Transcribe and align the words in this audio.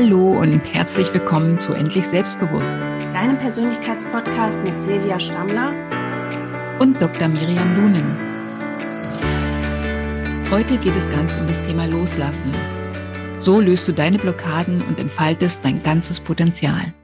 Hallo 0.00 0.38
und 0.38 0.60
herzlich 0.72 1.12
willkommen 1.12 1.58
zu 1.58 1.72
Endlich 1.72 2.06
Selbstbewusst, 2.06 2.78
deinem 3.12 3.36
Persönlichkeitspodcast 3.36 4.60
mit 4.60 4.80
Silvia 4.80 5.18
Stammler 5.18 5.72
und 6.78 7.02
Dr. 7.02 7.26
Miriam 7.26 7.74
Lunen. 7.74 8.16
Heute 10.52 10.78
geht 10.78 10.94
es 10.94 11.10
ganz 11.10 11.34
um 11.34 11.48
das 11.48 11.66
Thema 11.66 11.86
Loslassen. 11.86 12.54
So 13.38 13.60
löst 13.60 13.88
du 13.88 13.92
deine 13.92 14.18
Blockaden 14.18 14.82
und 14.82 15.00
entfaltest 15.00 15.64
dein 15.64 15.82
ganzes 15.82 16.20
Potenzial. 16.20 16.94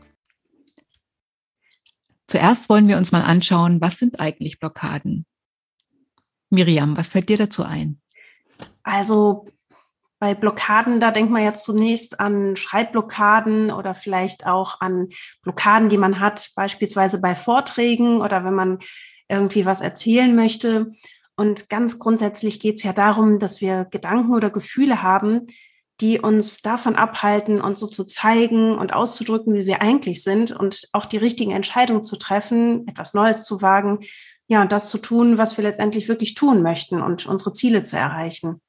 Zuerst 2.28 2.68
wollen 2.68 2.86
wir 2.86 2.96
uns 2.96 3.10
mal 3.10 3.22
anschauen, 3.22 3.80
was 3.80 3.98
sind 3.98 4.20
eigentlich 4.20 4.60
Blockaden? 4.60 5.26
Miriam, 6.48 6.96
was 6.96 7.08
fällt 7.08 7.28
dir 7.28 7.38
dazu 7.38 7.64
ein? 7.64 8.00
Also 8.84 9.48
bei 10.24 10.34
Blockaden, 10.34 11.00
da 11.00 11.10
denkt 11.10 11.30
man 11.30 11.44
ja 11.44 11.52
zunächst 11.52 12.18
an 12.18 12.56
Schreibblockaden 12.56 13.70
oder 13.70 13.94
vielleicht 13.94 14.46
auch 14.46 14.80
an 14.80 15.10
Blockaden, 15.42 15.90
die 15.90 15.98
man 15.98 16.18
hat, 16.18 16.50
beispielsweise 16.56 17.20
bei 17.20 17.34
Vorträgen 17.34 18.22
oder 18.22 18.42
wenn 18.42 18.54
man 18.54 18.78
irgendwie 19.28 19.66
was 19.66 19.82
erzählen 19.82 20.34
möchte. 20.34 20.86
Und 21.36 21.68
ganz 21.68 21.98
grundsätzlich 21.98 22.58
geht 22.58 22.76
es 22.76 22.84
ja 22.84 22.94
darum, 22.94 23.38
dass 23.38 23.60
wir 23.60 23.84
Gedanken 23.90 24.32
oder 24.32 24.48
Gefühle 24.48 25.02
haben, 25.02 25.42
die 26.00 26.18
uns 26.20 26.62
davon 26.62 26.96
abhalten, 26.96 27.60
uns 27.60 27.80
so 27.80 27.86
zu 27.86 28.04
zeigen 28.04 28.78
und 28.78 28.94
auszudrücken, 28.94 29.52
wie 29.52 29.66
wir 29.66 29.82
eigentlich 29.82 30.22
sind 30.22 30.52
und 30.52 30.88
auch 30.94 31.04
die 31.04 31.18
richtigen 31.18 31.50
Entscheidungen 31.50 32.02
zu 32.02 32.16
treffen, 32.16 32.88
etwas 32.88 33.12
Neues 33.12 33.44
zu 33.44 33.60
wagen, 33.60 33.98
ja, 34.46 34.62
und 34.62 34.72
das 34.72 34.88
zu 34.88 34.96
tun, 34.96 35.36
was 35.36 35.58
wir 35.58 35.64
letztendlich 35.64 36.08
wirklich 36.08 36.32
tun 36.32 36.62
möchten 36.62 37.02
und 37.02 37.26
unsere 37.26 37.52
Ziele 37.52 37.82
zu 37.82 37.98
erreichen. 37.98 38.62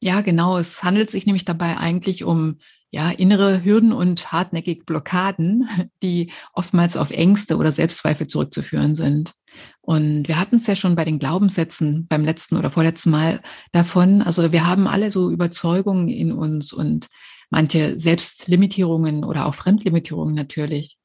Ja, 0.00 0.20
genau. 0.20 0.58
Es 0.58 0.82
handelt 0.82 1.10
sich 1.10 1.26
nämlich 1.26 1.44
dabei 1.44 1.76
eigentlich 1.78 2.24
um 2.24 2.58
ja, 2.90 3.10
innere 3.10 3.64
Hürden 3.64 3.92
und 3.92 4.32
hartnäckige 4.32 4.84
Blockaden, 4.84 5.68
die 6.02 6.32
oftmals 6.52 6.96
auf 6.96 7.10
Ängste 7.10 7.56
oder 7.56 7.72
Selbstzweifel 7.72 8.26
zurückzuführen 8.26 8.96
sind. 8.96 9.34
Und 9.80 10.28
wir 10.28 10.38
hatten 10.38 10.56
es 10.56 10.66
ja 10.66 10.76
schon 10.76 10.96
bei 10.96 11.04
den 11.04 11.18
Glaubenssätzen 11.18 12.06
beim 12.08 12.24
letzten 12.24 12.56
oder 12.56 12.70
vorletzten 12.70 13.10
Mal 13.10 13.40
davon. 13.72 14.20
Also 14.20 14.52
wir 14.52 14.66
haben 14.66 14.86
alle 14.86 15.10
so 15.10 15.30
Überzeugungen 15.30 16.08
in 16.08 16.32
uns 16.32 16.72
und 16.72 17.08
manche 17.50 17.98
Selbstlimitierungen 17.98 19.24
oder 19.24 19.46
auch 19.46 19.54
Fremdlimitierungen 19.54 20.34
natürlich. 20.34 20.98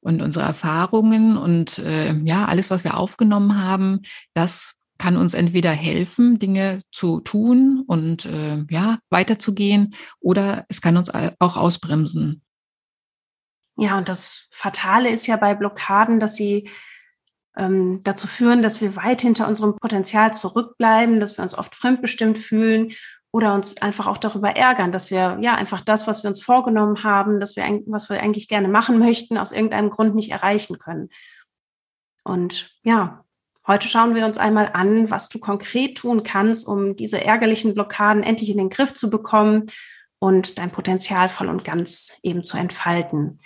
Und 0.00 0.22
unsere 0.22 0.44
Erfahrungen 0.44 1.36
und 1.36 1.78
äh, 1.78 2.12
ja, 2.24 2.46
alles, 2.46 2.70
was 2.70 2.84
wir 2.84 2.96
aufgenommen 2.96 3.62
haben, 3.62 4.00
das 4.34 4.77
kann 4.98 5.16
uns 5.16 5.34
entweder 5.34 5.70
helfen, 5.70 6.38
Dinge 6.38 6.80
zu 6.92 7.20
tun 7.20 7.84
und 7.86 8.26
äh, 8.26 8.64
ja, 8.70 8.98
weiterzugehen, 9.10 9.94
oder 10.20 10.64
es 10.68 10.80
kann 10.80 10.96
uns 10.96 11.10
auch 11.38 11.56
ausbremsen. 11.56 12.42
Ja, 13.76 13.96
und 13.96 14.08
das 14.08 14.48
Fatale 14.52 15.10
ist 15.10 15.26
ja 15.26 15.36
bei 15.36 15.54
Blockaden, 15.54 16.18
dass 16.18 16.34
sie 16.34 16.68
ähm, 17.56 18.00
dazu 18.02 18.26
führen, 18.26 18.62
dass 18.62 18.80
wir 18.80 18.96
weit 18.96 19.22
hinter 19.22 19.46
unserem 19.46 19.76
Potenzial 19.76 20.34
zurückbleiben, 20.34 21.20
dass 21.20 21.38
wir 21.38 21.42
uns 21.42 21.56
oft 21.56 21.76
fremdbestimmt 21.76 22.38
fühlen 22.38 22.92
oder 23.30 23.54
uns 23.54 23.80
einfach 23.82 24.06
auch 24.06 24.18
darüber 24.18 24.56
ärgern, 24.56 24.90
dass 24.90 25.10
wir 25.10 25.38
ja 25.40 25.54
einfach 25.54 25.80
das, 25.80 26.06
was 26.06 26.24
wir 26.24 26.30
uns 26.30 26.42
vorgenommen 26.42 27.04
haben, 27.04 27.40
dass 27.40 27.56
wir, 27.56 27.64
was 27.86 28.08
wir 28.08 28.20
eigentlich 28.20 28.48
gerne 28.48 28.68
machen 28.68 28.98
möchten, 28.98 29.38
aus 29.38 29.52
irgendeinem 29.52 29.90
Grund 29.90 30.14
nicht 30.14 30.30
erreichen 30.30 30.78
können. 30.78 31.10
Und 32.24 32.76
ja, 32.82 33.24
Heute 33.68 33.86
schauen 33.86 34.14
wir 34.14 34.24
uns 34.24 34.38
einmal 34.38 34.70
an, 34.72 35.10
was 35.10 35.28
du 35.28 35.38
konkret 35.38 35.98
tun 35.98 36.22
kannst, 36.22 36.66
um 36.66 36.96
diese 36.96 37.22
ärgerlichen 37.22 37.74
Blockaden 37.74 38.22
endlich 38.22 38.48
in 38.48 38.56
den 38.56 38.70
Griff 38.70 38.94
zu 38.94 39.10
bekommen 39.10 39.66
und 40.18 40.56
dein 40.56 40.70
Potenzial 40.70 41.28
voll 41.28 41.48
und 41.48 41.64
ganz 41.64 42.18
eben 42.22 42.42
zu 42.42 42.56
entfalten. 42.56 43.40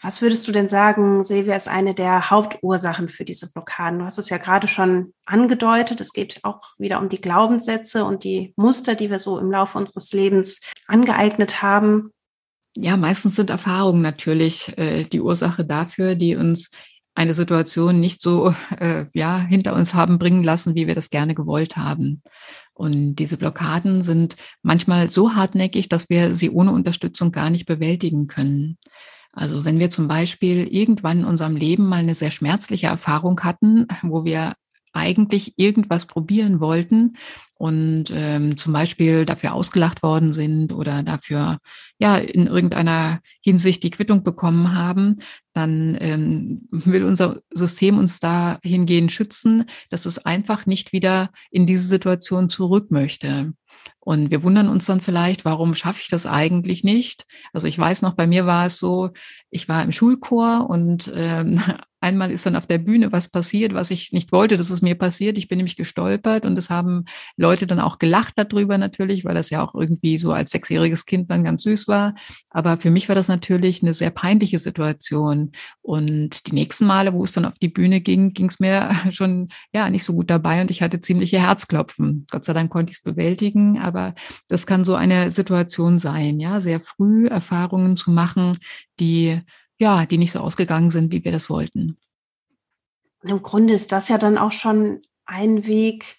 Was 0.00 0.22
würdest 0.22 0.48
du 0.48 0.52
denn 0.52 0.66
sagen, 0.66 1.24
Silvia, 1.24 1.56
ist 1.56 1.68
eine 1.68 1.94
der 1.94 2.30
Hauptursachen 2.30 3.10
für 3.10 3.26
diese 3.26 3.52
Blockaden? 3.52 3.98
Du 3.98 4.06
hast 4.06 4.18
es 4.18 4.30
ja 4.30 4.38
gerade 4.38 4.66
schon 4.66 5.12
angedeutet. 5.26 6.00
Es 6.00 6.14
geht 6.14 6.40
auch 6.42 6.62
wieder 6.78 6.98
um 6.98 7.10
die 7.10 7.20
Glaubenssätze 7.20 8.06
und 8.06 8.24
die 8.24 8.54
Muster, 8.56 8.94
die 8.94 9.10
wir 9.10 9.18
so 9.18 9.38
im 9.38 9.50
Laufe 9.50 9.76
unseres 9.76 10.10
Lebens 10.12 10.62
angeeignet 10.86 11.60
haben. 11.60 12.12
Ja, 12.76 12.96
meistens 12.96 13.36
sind 13.36 13.50
Erfahrungen 13.50 14.02
natürlich 14.02 14.76
äh, 14.78 15.04
die 15.04 15.20
Ursache 15.20 15.64
dafür, 15.64 16.14
die 16.14 16.34
uns 16.34 16.70
eine 17.14 17.34
Situation 17.34 18.00
nicht 18.00 18.20
so 18.20 18.54
äh, 18.76 19.06
ja 19.14 19.38
hinter 19.38 19.74
uns 19.74 19.94
haben 19.94 20.18
bringen 20.18 20.42
lassen, 20.42 20.74
wie 20.74 20.86
wir 20.86 20.94
das 20.94 21.10
gerne 21.10 21.34
gewollt 21.34 21.76
haben. 21.76 22.22
Und 22.72 23.16
diese 23.16 23.36
Blockaden 23.36 24.02
sind 24.02 24.36
manchmal 24.62 25.08
so 25.10 25.34
hartnäckig, 25.34 25.88
dass 25.88 26.10
wir 26.10 26.34
sie 26.34 26.50
ohne 26.50 26.72
Unterstützung 26.72 27.30
gar 27.30 27.50
nicht 27.50 27.66
bewältigen 27.66 28.26
können. 28.26 28.78
Also 29.32 29.64
wenn 29.64 29.78
wir 29.78 29.90
zum 29.90 30.08
Beispiel 30.08 30.66
irgendwann 30.66 31.20
in 31.20 31.24
unserem 31.24 31.56
Leben 31.56 31.86
mal 31.86 31.96
eine 31.96 32.14
sehr 32.14 32.30
schmerzliche 32.30 32.86
Erfahrung 32.86 33.40
hatten, 33.42 33.86
wo 34.02 34.24
wir 34.24 34.54
eigentlich 34.94 35.54
irgendwas 35.56 36.06
probieren 36.06 36.60
wollten 36.60 37.16
und 37.56 38.06
ähm, 38.12 38.56
zum 38.56 38.72
Beispiel 38.72 39.24
dafür 39.26 39.54
ausgelacht 39.54 40.02
worden 40.02 40.32
sind 40.32 40.72
oder 40.72 41.02
dafür 41.02 41.58
ja 41.98 42.16
in 42.16 42.46
irgendeiner 42.46 43.20
Hinsicht 43.40 43.82
die 43.82 43.90
Quittung 43.90 44.24
bekommen 44.24 44.74
haben, 44.74 45.18
dann 45.52 45.96
ähm, 46.00 46.66
will 46.70 47.04
unser 47.04 47.40
System 47.52 47.98
uns 47.98 48.20
dahingehend 48.20 49.12
schützen, 49.12 49.66
dass 49.90 50.06
es 50.06 50.24
einfach 50.24 50.66
nicht 50.66 50.92
wieder 50.92 51.30
in 51.50 51.66
diese 51.66 51.86
Situation 51.86 52.50
zurück 52.50 52.90
möchte. 52.90 53.52
Und 54.00 54.30
wir 54.30 54.42
wundern 54.42 54.68
uns 54.68 54.84
dann 54.86 55.00
vielleicht, 55.00 55.44
warum 55.44 55.74
schaffe 55.74 56.00
ich 56.02 56.08
das 56.08 56.26
eigentlich 56.26 56.84
nicht? 56.84 57.24
Also 57.52 57.66
ich 57.66 57.78
weiß 57.78 58.02
noch, 58.02 58.14
bei 58.14 58.26
mir 58.26 58.46
war 58.46 58.66
es 58.66 58.76
so, 58.76 59.10
ich 59.50 59.68
war 59.68 59.82
im 59.82 59.92
Schulchor 59.92 60.68
und 60.68 61.10
ähm, 61.14 61.60
einmal 62.04 62.30
ist 62.30 62.44
dann 62.44 62.54
auf 62.54 62.66
der 62.66 62.78
Bühne 62.78 63.10
was 63.12 63.28
passiert, 63.28 63.72
was 63.72 63.90
ich 63.90 64.12
nicht 64.12 64.30
wollte, 64.30 64.56
dass 64.56 64.70
es 64.70 64.82
mir 64.82 64.94
passiert. 64.94 65.38
Ich 65.38 65.48
bin 65.48 65.56
nämlich 65.56 65.76
gestolpert 65.76 66.44
und 66.44 66.56
es 66.58 66.68
haben 66.68 67.06
Leute 67.36 67.66
dann 67.66 67.80
auch 67.80 67.98
gelacht 67.98 68.34
darüber 68.36 68.76
natürlich, 68.76 69.24
weil 69.24 69.34
das 69.34 69.50
ja 69.50 69.62
auch 69.62 69.74
irgendwie 69.74 70.18
so 70.18 70.32
als 70.32 70.50
sechsjähriges 70.50 71.06
Kind 71.06 71.30
dann 71.30 71.44
ganz 71.44 71.62
süß 71.62 71.88
war. 71.88 72.14
Aber 72.50 72.76
für 72.76 72.90
mich 72.90 73.08
war 73.08 73.16
das 73.16 73.28
natürlich 73.28 73.82
eine 73.82 73.94
sehr 73.94 74.10
peinliche 74.10 74.58
Situation. 74.58 75.52
Und 75.80 76.46
die 76.46 76.52
nächsten 76.52 76.86
Male, 76.86 77.14
wo 77.14 77.24
es 77.24 77.32
dann 77.32 77.46
auf 77.46 77.58
die 77.58 77.68
Bühne 77.68 78.02
ging, 78.02 78.34
ging 78.34 78.46
es 78.46 78.60
mir 78.60 78.90
schon 79.10 79.48
ja 79.72 79.88
nicht 79.88 80.04
so 80.04 80.12
gut 80.12 80.30
dabei 80.30 80.60
und 80.60 80.70
ich 80.70 80.82
hatte 80.82 81.00
ziemliche 81.00 81.40
Herzklopfen. 81.40 82.26
Gott 82.30 82.44
sei 82.44 82.52
Dank 82.52 82.70
konnte 82.70 82.92
ich 82.92 82.98
es 82.98 83.02
bewältigen, 83.02 83.78
aber 83.78 84.14
das 84.48 84.66
kann 84.66 84.84
so 84.84 84.94
eine 84.94 85.30
Situation 85.30 85.98
sein, 85.98 86.38
ja, 86.38 86.60
sehr 86.60 86.80
früh 86.80 87.26
Erfahrungen 87.26 87.96
zu 87.96 88.10
machen, 88.10 88.58
die 89.00 89.40
ja, 89.84 90.06
die 90.06 90.16
nicht 90.16 90.32
so 90.32 90.40
ausgegangen 90.40 90.90
sind, 90.90 91.12
wie 91.12 91.24
wir 91.24 91.30
das 91.30 91.50
wollten. 91.50 91.98
Im 93.22 93.42
Grunde 93.42 93.74
ist 93.74 93.92
das 93.92 94.08
ja 94.08 94.16
dann 94.16 94.38
auch 94.38 94.52
schon 94.52 95.02
ein 95.26 95.66
Weg, 95.66 96.16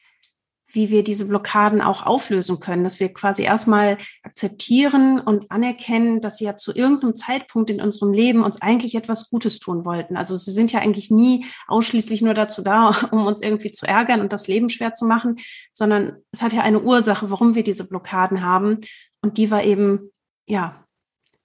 wie 0.67 0.91
wir 0.91 1.03
diese 1.03 1.25
Blockaden 1.25 1.81
auch 1.81 2.05
auflösen 2.05 2.59
können, 2.59 2.83
dass 2.83 2.99
wir 2.99 3.11
quasi 3.11 3.43
erstmal 3.43 3.97
akzeptieren 4.23 5.19
und 5.19 5.49
anerkennen, 5.49 6.21
dass 6.21 6.37
sie 6.37 6.45
ja 6.45 6.57
zu 6.57 6.75
irgendeinem 6.75 7.15
Zeitpunkt 7.15 7.71
in 7.71 7.81
unserem 7.81 8.13
Leben 8.13 8.43
uns 8.43 8.61
eigentlich 8.61 8.93
etwas 8.93 9.29
Gutes 9.29 9.59
tun 9.59 9.83
wollten. 9.83 10.15
Also 10.15 10.35
sie 10.35 10.51
sind 10.51 10.71
ja 10.71 10.81
eigentlich 10.81 11.09
nie 11.09 11.45
ausschließlich 11.67 12.21
nur 12.21 12.35
dazu 12.35 12.61
da, 12.61 12.89
um 13.11 13.25
uns 13.25 13.41
irgendwie 13.41 13.71
zu 13.71 13.87
ärgern 13.87 14.21
und 14.21 14.31
das 14.31 14.47
Leben 14.47 14.69
schwer 14.69 14.93
zu 14.93 15.05
machen, 15.05 15.37
sondern 15.71 16.17
es 16.31 16.43
hat 16.43 16.53
ja 16.53 16.61
eine 16.61 16.81
Ursache, 16.81 17.31
warum 17.31 17.55
wir 17.55 17.63
diese 17.63 17.87
Blockaden 17.87 18.43
haben. 18.43 18.79
Und 19.21 19.37
die 19.37 19.49
war 19.49 19.63
eben, 19.63 20.11
ja, 20.45 20.84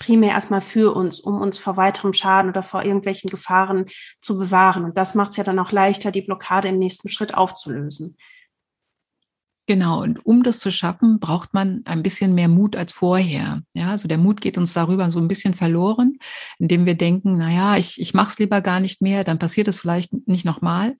primär 0.01 0.33
erstmal 0.33 0.63
für 0.63 0.97
uns, 0.97 1.21
um 1.21 1.41
uns 1.41 1.59
vor 1.59 1.77
weiterem 1.77 2.13
Schaden 2.13 2.51
oder 2.51 2.65
vor 2.65 2.83
irgendwelchen 2.83 3.31
Gefahren 3.31 3.87
zu 4.21 4.37
bewahren. 4.37 4.85
Und 4.85 4.99
das 4.99 5.15
macht 5.15 5.31
es 5.31 5.37
ja 5.37 5.45
dann 5.45 5.61
auch 5.61 5.71
leichter, 5.71 6.11
die 6.11 6.23
Blockade 6.23 6.69
im 6.69 6.79
nächsten 6.79 7.09
Schritt 7.09 7.35
aufzulösen. 7.35 8.17
Genau, 9.71 10.03
und 10.03 10.27
um 10.27 10.43
das 10.43 10.59
zu 10.59 10.73
schaffen, 10.73 11.21
braucht 11.21 11.55
man 11.55 11.83
ein 11.85 12.03
bisschen 12.03 12.35
mehr 12.35 12.49
Mut 12.49 12.75
als 12.75 12.91
vorher. 12.91 13.63
Ja, 13.73 13.91
also 13.91 14.09
der 14.09 14.19
Mut 14.19 14.41
geht 14.41 14.59
uns 14.59 14.73
darüber 14.73 15.13
so 15.13 15.21
ein 15.21 15.29
bisschen 15.29 15.55
verloren, 15.55 16.15
indem 16.59 16.87
wir 16.87 16.97
denken, 16.97 17.37
na 17.37 17.53
ja, 17.53 17.77
ich, 17.77 18.01
ich 18.01 18.13
mache 18.13 18.31
es 18.31 18.41
lieber 18.41 18.63
gar 18.63 18.81
nicht 18.81 19.01
mehr, 19.01 19.23
dann 19.23 19.39
passiert 19.39 19.69
es 19.69 19.79
vielleicht 19.79 20.27
nicht 20.27 20.45
nochmal. 20.45 20.97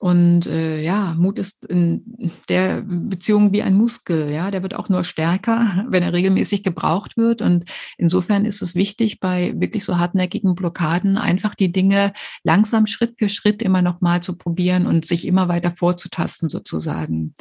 Und 0.00 0.46
äh, 0.46 0.82
ja, 0.82 1.14
Mut 1.16 1.38
ist 1.38 1.64
in 1.64 2.02
der 2.50 2.82
Beziehung 2.82 3.54
wie 3.54 3.62
ein 3.62 3.74
Muskel, 3.74 4.30
ja, 4.30 4.50
der 4.50 4.62
wird 4.62 4.74
auch 4.74 4.90
nur 4.90 5.04
stärker, 5.04 5.86
wenn 5.88 6.02
er 6.02 6.12
regelmäßig 6.12 6.62
gebraucht 6.62 7.16
wird. 7.16 7.40
Und 7.40 7.70
insofern 7.96 8.44
ist 8.44 8.60
es 8.60 8.74
wichtig, 8.74 9.20
bei 9.20 9.54
wirklich 9.56 9.82
so 9.82 9.96
hartnäckigen 9.96 10.54
Blockaden 10.54 11.16
einfach 11.16 11.54
die 11.54 11.72
Dinge 11.72 12.12
langsam 12.44 12.86
Schritt 12.86 13.14
für 13.16 13.30
Schritt 13.30 13.62
immer 13.62 13.80
nochmal 13.80 14.22
zu 14.22 14.36
probieren 14.36 14.86
und 14.86 15.06
sich 15.06 15.26
immer 15.26 15.48
weiter 15.48 15.72
vorzutasten 15.72 16.50
sozusagen. 16.50 17.34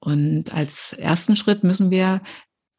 Und 0.00 0.52
als 0.52 0.92
ersten 0.92 1.36
Schritt 1.36 1.64
müssen 1.64 1.90
wir 1.90 2.22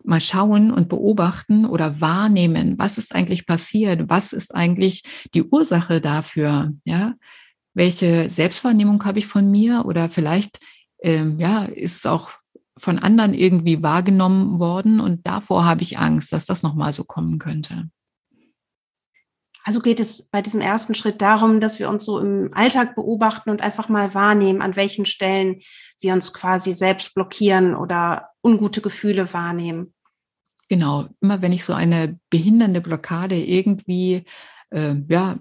mal 0.04 0.22
schauen 0.22 0.72
und 0.72 0.88
beobachten 0.90 1.66
oder 1.66 2.00
wahrnehmen, 2.00 2.76
was 2.78 2.98
ist 2.98 3.14
eigentlich 3.14 3.46
passiert, 3.46 4.10
was 4.10 4.32
ist 4.32 4.56
eigentlich 4.56 5.04
die 5.34 5.44
Ursache 5.44 6.00
dafür, 6.00 6.74
ja? 6.86 7.16
Welche 7.74 8.30
Selbstwahrnehmung 8.30 9.04
habe 9.06 9.20
ich 9.20 9.28
von 9.28 9.52
mir 9.52 9.84
oder 9.86 10.10
vielleicht 10.10 10.60
ähm, 11.04 11.40
ja, 11.40 11.66
ist 11.66 11.98
es 11.98 12.06
auch 12.06 12.32
von 12.78 13.00
anderen 13.00 13.34
irgendwie 13.34 13.82
wahrgenommen 13.82 14.60
worden 14.60 15.00
und 15.00 15.26
davor 15.26 15.66
habe 15.66 15.82
ich 15.82 15.98
Angst, 15.98 16.32
dass 16.32 16.46
das 16.46 16.64
nochmal 16.64 16.94
so 16.94 17.04
kommen 17.04 17.40
könnte. 17.40 17.90
Also 19.68 19.82
geht 19.82 20.00
es 20.00 20.30
bei 20.30 20.42
diesem 20.42 20.62
ersten 20.62 20.96
Schritt 20.96 21.22
darum, 21.22 21.60
dass 21.60 21.78
wir 21.78 21.90
uns 21.90 22.06
so 22.06 22.20
im 22.20 22.52
Alltag 22.54 22.96
beobachten 22.96 23.50
und 23.50 23.62
einfach 23.62 23.90
mal 23.90 24.14
wahrnehmen, 24.14 24.62
an 24.62 24.78
welchen 24.78 25.06
Stellen 25.06 25.60
wir 26.00 26.14
uns 26.14 26.34
quasi 26.34 26.74
selbst 26.74 27.14
blockieren 27.14 27.76
oder 27.76 28.30
ungute 28.42 28.80
Gefühle 28.80 29.34
wahrnehmen. 29.34 29.94
Genau, 30.70 31.08
immer 31.20 31.42
wenn 31.42 31.52
ich 31.52 31.66
so 31.66 31.74
eine 31.74 32.18
behindernde 32.30 32.80
Blockade 32.80 33.36
irgendwie 33.36 34.24
äh, 34.70 34.96
ja, 35.10 35.38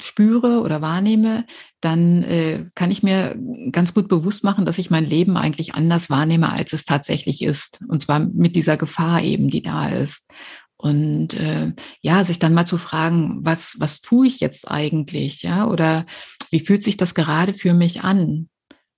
spüre 0.00 0.62
oder 0.62 0.80
wahrnehme, 0.80 1.44
dann 1.82 2.22
äh, 2.22 2.70
kann 2.74 2.90
ich 2.90 3.02
mir 3.02 3.36
ganz 3.72 3.92
gut 3.92 4.08
bewusst 4.08 4.42
machen, 4.42 4.64
dass 4.64 4.78
ich 4.78 4.88
mein 4.88 5.04
Leben 5.04 5.36
eigentlich 5.36 5.74
anders 5.74 6.08
wahrnehme, 6.08 6.50
als 6.50 6.72
es 6.72 6.86
tatsächlich 6.86 7.42
ist. 7.42 7.80
Und 7.88 8.00
zwar 8.00 8.20
mit 8.20 8.56
dieser 8.56 8.78
Gefahr 8.78 9.20
eben, 9.20 9.50
die 9.50 9.62
da 9.62 9.90
ist. 9.90 10.30
Und 10.86 11.34
äh, 11.34 11.72
ja, 12.00 12.22
sich 12.22 12.38
dann 12.38 12.54
mal 12.54 12.64
zu 12.64 12.78
fragen, 12.78 13.40
was, 13.42 13.74
was 13.80 14.00
tue 14.00 14.28
ich 14.28 14.38
jetzt 14.38 14.70
eigentlich? 14.70 15.42
Ja, 15.42 15.66
oder 15.66 16.06
wie 16.50 16.60
fühlt 16.60 16.84
sich 16.84 16.96
das 16.96 17.16
gerade 17.16 17.54
für 17.54 17.74
mich 17.74 18.02
an? 18.02 18.48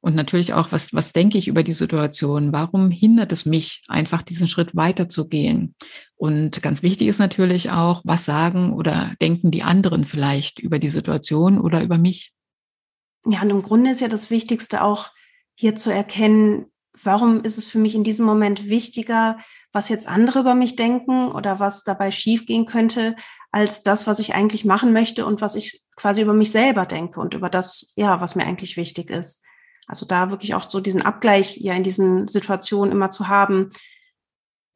Und 0.01 0.15
natürlich 0.15 0.53
auch, 0.53 0.71
was, 0.71 0.93
was 0.93 1.15
denke 1.15 1.39
ich 1.39 1.49
über 1.49 1.63
die 1.63 1.73
Situation? 1.73 2.53
Warum 2.53 2.91
hindert 2.91 3.33
es 3.33 3.47
mich, 3.47 3.83
einfach 3.89 4.21
diesen 4.21 4.49
Schritt 4.49 4.77
weiterzugehen? 4.77 5.75
Und 6.15 6.61
ganz 6.63 6.83
wichtig 6.83 7.09
ist 7.09 7.21
natürlich 7.21 7.71
auch, 7.71 8.03
was 8.05 8.27
sagen 8.27 8.75
oder 8.75 9.15
denken 9.23 9.51
die 9.51 9.63
anderen 9.63 10.05
vielleicht 10.05 10.59
über 10.59 10.79
die 10.79 10.89
Situation 10.89 11.59
oder 11.59 11.83
über 11.83 11.97
mich? 11.97 12.33
Ja, 13.27 13.41
und 13.41 13.51
im 13.51 13.63
Grunde 13.63 13.91
ist 13.91 14.01
ja 14.01 14.09
das 14.09 14.31
Wichtigste 14.31 14.85
auch 14.85 15.09
hier 15.55 15.75
zu 15.75 15.91
erkennen, 15.91 16.67
warum 17.03 17.43
ist 17.45 17.59
es 17.59 17.67
für 17.67 17.79
mich 17.79 17.95
in 17.95 18.05
diesem 18.05 18.27
Moment 18.27 18.69
wichtiger, 18.69 19.39
was 19.73 19.89
jetzt 19.89 20.09
andere 20.09 20.41
über 20.41 20.55
mich 20.55 20.77
denken 20.77 21.31
oder 21.31 21.61
was 21.61 21.85
dabei 21.85 22.11
schiefgehen 22.11 22.67
könnte, 22.67 23.17
als 23.51 23.83
das, 23.83 24.07
was 24.07 24.19
ich 24.19 24.35
eigentlich 24.35 24.65
machen 24.65 24.93
möchte 24.93 25.27
und 25.27 25.41
was 25.41 25.55
ich 25.55 25.83
quasi 25.97 26.23
über 26.23 26.35
mich 26.35 26.51
selber 26.51 26.87
denke 26.87 27.21
und 27.21 27.35
über 27.35 27.51
das, 27.51 27.93
ja, 27.97 28.21
was 28.21 28.35
mir 28.35 28.47
eigentlich 28.47 28.77
wichtig 28.77 29.11
ist. 29.11 29.45
Also 29.87 30.07
da 30.07 30.31
wirklich 30.31 30.55
auch 30.55 30.69
so 30.69 30.81
diesen 30.81 31.03
Abgleich 31.03 31.57
ja 31.57 31.75
in 31.75 31.83
diesen 31.83 32.29
Situationen 32.29 32.93
immer 32.93 33.11
zu 33.11 33.29
haben. 33.29 33.71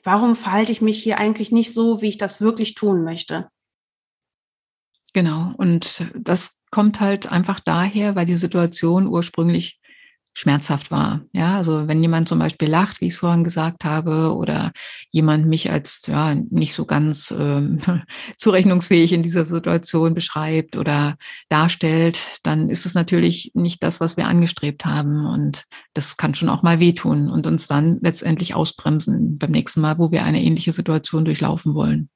Warum 0.03 0.37
verhalte 0.37 0.73
ich 0.73 0.81
mich 0.81 1.03
hier 1.03 1.19
eigentlich 1.19 1.53
nicht 1.53 1.73
so, 1.73 2.01
wie 2.01 2.09
ich 2.09 2.19
das 2.19 2.41
wirklich 2.41 2.75
tun 2.75 3.05
möchte? 3.05 3.49
Genau. 5.13 5.53
Und 5.59 6.07
das 6.15 6.63
kommt 6.71 7.01
halt 7.01 7.31
einfach 7.31 7.61
daher, 7.61 8.17
weil 8.17 8.25
die 8.25 8.35
Situation 8.35 9.07
ursprünglich 9.07 9.82
schmerzhaft 10.35 10.91
war. 10.91 11.23
Ja, 11.33 11.57
also 11.57 11.89
wenn 11.89 12.03
jemand 12.03 12.29
zum 12.29 12.39
Beispiel 12.39 12.69
lacht, 12.69 13.01
wie 13.01 13.07
ich 13.07 13.15
es 13.15 13.19
vorhin 13.19 13.45
gesagt 13.45 13.85
habe, 13.85 14.35
oder 14.35 14.73
jemand 15.11 15.47
mich 15.47 15.71
als 15.71 16.03
ja 16.07 16.35
nicht 16.51 16.75
so 16.75 16.87
ganz 16.87 17.35
ähm, 17.37 17.79
zurechnungsfähig 18.37 19.13
in 19.13 19.23
dieser 19.23 19.45
Situation 19.45 20.15
beschreibt 20.15 20.77
oder 20.77 21.17
darstellt, 21.49 22.21
dann 22.43 22.71
ist 22.71 22.87
es 22.87 22.95
natürlich 22.95 23.53
nicht 23.55 23.83
das, 23.83 24.01
was 24.01 24.17
wir 24.17 24.27
angestrebt 24.27 24.85
haben. 24.85 25.27
Und 25.27 25.65
das 25.95 26.17
kann 26.17 26.35
schon 26.35 26.49
auch 26.49 26.63
mal 26.63 26.81
wehtun 26.81 27.31
und 27.31 27.47
uns 27.47 27.67
dann 27.67 27.99
letztendlich 28.01 28.55
ausbremsen 28.55 29.39
beim 29.39 29.51
nächsten 29.51 29.81
Mal, 29.81 29.99
wo 29.99 30.11
wir 30.11 30.25
eine 30.25 30.43
ähnliche 30.43 30.73
Situation 30.73 31.25
durchlaufen 31.25 31.75
wollen 31.75 32.09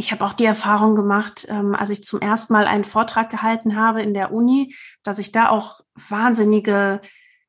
ich 0.00 0.12
habe 0.12 0.24
auch 0.24 0.32
die 0.32 0.44
Erfahrung 0.44 0.94
gemacht, 0.94 1.46
ähm, 1.50 1.74
als 1.74 1.90
ich 1.90 2.04
zum 2.04 2.20
ersten 2.20 2.52
Mal 2.52 2.68
einen 2.68 2.84
Vortrag 2.84 3.30
gehalten 3.30 3.76
habe 3.76 4.00
in 4.00 4.14
der 4.14 4.32
Uni, 4.32 4.74
dass 5.02 5.18
ich 5.18 5.32
da 5.32 5.48
auch 5.48 5.80
wahnsinnige, 6.08 7.00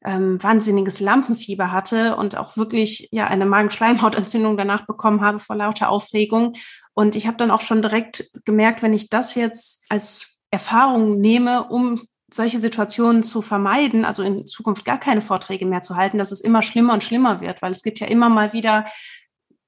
ähm, 0.04 0.42
wahnsinniges 0.42 1.00
Lampenfieber 1.00 1.72
hatte 1.72 2.16
und 2.16 2.38
auch 2.38 2.58
wirklich 2.58 3.08
ja 3.12 3.28
eine 3.28 3.46
Magenschleimhautentzündung 3.46 4.58
danach 4.58 4.88
bekommen 4.88 5.22
habe 5.22 5.40
vor 5.40 5.56
lauter 5.56 5.90
Aufregung. 5.90 6.54
Und 6.96 7.16
ich 7.16 7.28
habe 7.28 7.38
dann 7.38 7.52
auch 7.52 7.62
schon 7.62 7.84
direkt 7.84 8.32
gemerkt, 8.46 8.82
wenn 8.82 8.94
ich 8.94 9.10
das 9.10 9.36
jetzt 9.36 9.86
als 9.90 10.40
Erfahrung 10.50 11.22
nehme, 11.22 11.66
um 11.66 12.02
solche 12.34 12.60
Situationen 12.60 13.24
zu 13.24 13.44
vermeiden, 13.44 14.06
also 14.06 14.24
in 14.24 14.48
Zukunft 14.48 14.86
gar 14.86 15.00
keine 15.00 15.22
Vorträge 15.22 15.68
mehr 15.68 15.82
zu 15.82 15.96
halten, 15.96 16.18
dass 16.18 16.32
es 16.32 16.42
immer 16.42 16.64
schlimmer 16.64 16.94
und 16.94 17.04
schlimmer 17.04 17.42
wird, 17.42 17.62
weil 17.62 17.72
es 17.72 17.84
gibt 17.84 18.00
ja 18.00 18.08
immer 18.08 18.30
mal 18.30 18.54
wieder 18.54 18.86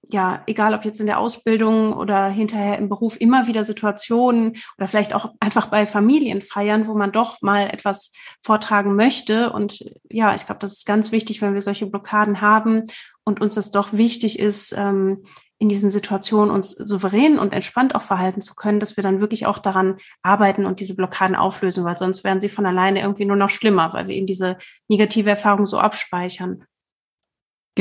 ja, 0.03 0.41
egal 0.47 0.73
ob 0.73 0.83
jetzt 0.83 0.99
in 0.99 1.05
der 1.05 1.19
Ausbildung 1.19 1.93
oder 1.93 2.27
hinterher 2.27 2.77
im 2.77 2.89
Beruf, 2.89 3.19
immer 3.19 3.47
wieder 3.47 3.63
Situationen 3.63 4.57
oder 4.77 4.87
vielleicht 4.87 5.13
auch 5.13 5.33
einfach 5.39 5.67
bei 5.67 5.85
Familienfeiern, 5.85 6.87
wo 6.87 6.95
man 6.95 7.11
doch 7.11 7.41
mal 7.41 7.69
etwas 7.69 8.11
vortragen 8.43 8.95
möchte. 8.95 9.53
Und 9.53 9.85
ja, 10.09 10.33
ich 10.33 10.45
glaube, 10.45 10.59
das 10.59 10.73
ist 10.73 10.85
ganz 10.85 11.11
wichtig, 11.11 11.41
wenn 11.41 11.53
wir 11.53 11.61
solche 11.61 11.85
Blockaden 11.85 12.41
haben 12.41 12.85
und 13.23 13.41
uns 13.41 13.55
das 13.55 13.71
doch 13.71 13.93
wichtig 13.93 14.39
ist, 14.39 14.73
ähm, 14.75 15.23
in 15.59 15.69
diesen 15.69 15.91
Situationen 15.91 16.49
uns 16.49 16.71
souverän 16.71 17.37
und 17.37 17.53
entspannt 17.53 17.93
auch 17.93 18.01
verhalten 18.01 18.41
zu 18.41 18.55
können, 18.55 18.79
dass 18.79 18.97
wir 18.97 19.03
dann 19.03 19.21
wirklich 19.21 19.45
auch 19.45 19.59
daran 19.59 19.97
arbeiten 20.23 20.65
und 20.65 20.79
diese 20.79 20.95
Blockaden 20.95 21.35
auflösen, 21.35 21.85
weil 21.85 21.95
sonst 21.95 22.23
werden 22.23 22.41
sie 22.41 22.49
von 22.49 22.65
alleine 22.65 23.01
irgendwie 23.01 23.25
nur 23.25 23.35
noch 23.35 23.51
schlimmer, 23.51 23.93
weil 23.93 24.07
wir 24.07 24.15
eben 24.15 24.25
diese 24.25 24.57
negative 24.87 25.29
Erfahrung 25.29 25.67
so 25.67 25.77
abspeichern. 25.77 26.63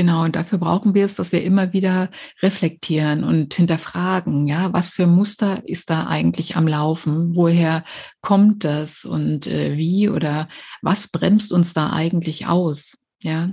Genau, 0.00 0.24
und 0.24 0.34
dafür 0.34 0.56
brauchen 0.56 0.94
wir 0.94 1.04
es, 1.04 1.14
dass 1.14 1.30
wir 1.30 1.44
immer 1.44 1.74
wieder 1.74 2.08
reflektieren 2.40 3.22
und 3.22 3.52
hinterfragen, 3.52 4.48
ja, 4.48 4.72
was 4.72 4.88
für 4.88 5.06
Muster 5.06 5.62
ist 5.68 5.90
da 5.90 6.06
eigentlich 6.06 6.56
am 6.56 6.66
Laufen? 6.66 7.36
Woher 7.36 7.84
kommt 8.22 8.64
das 8.64 9.04
und 9.04 9.46
äh, 9.46 9.76
wie 9.76 10.08
oder 10.08 10.48
was 10.80 11.08
bremst 11.08 11.52
uns 11.52 11.74
da 11.74 11.92
eigentlich 11.92 12.46
aus? 12.46 12.96
Ja. 13.20 13.52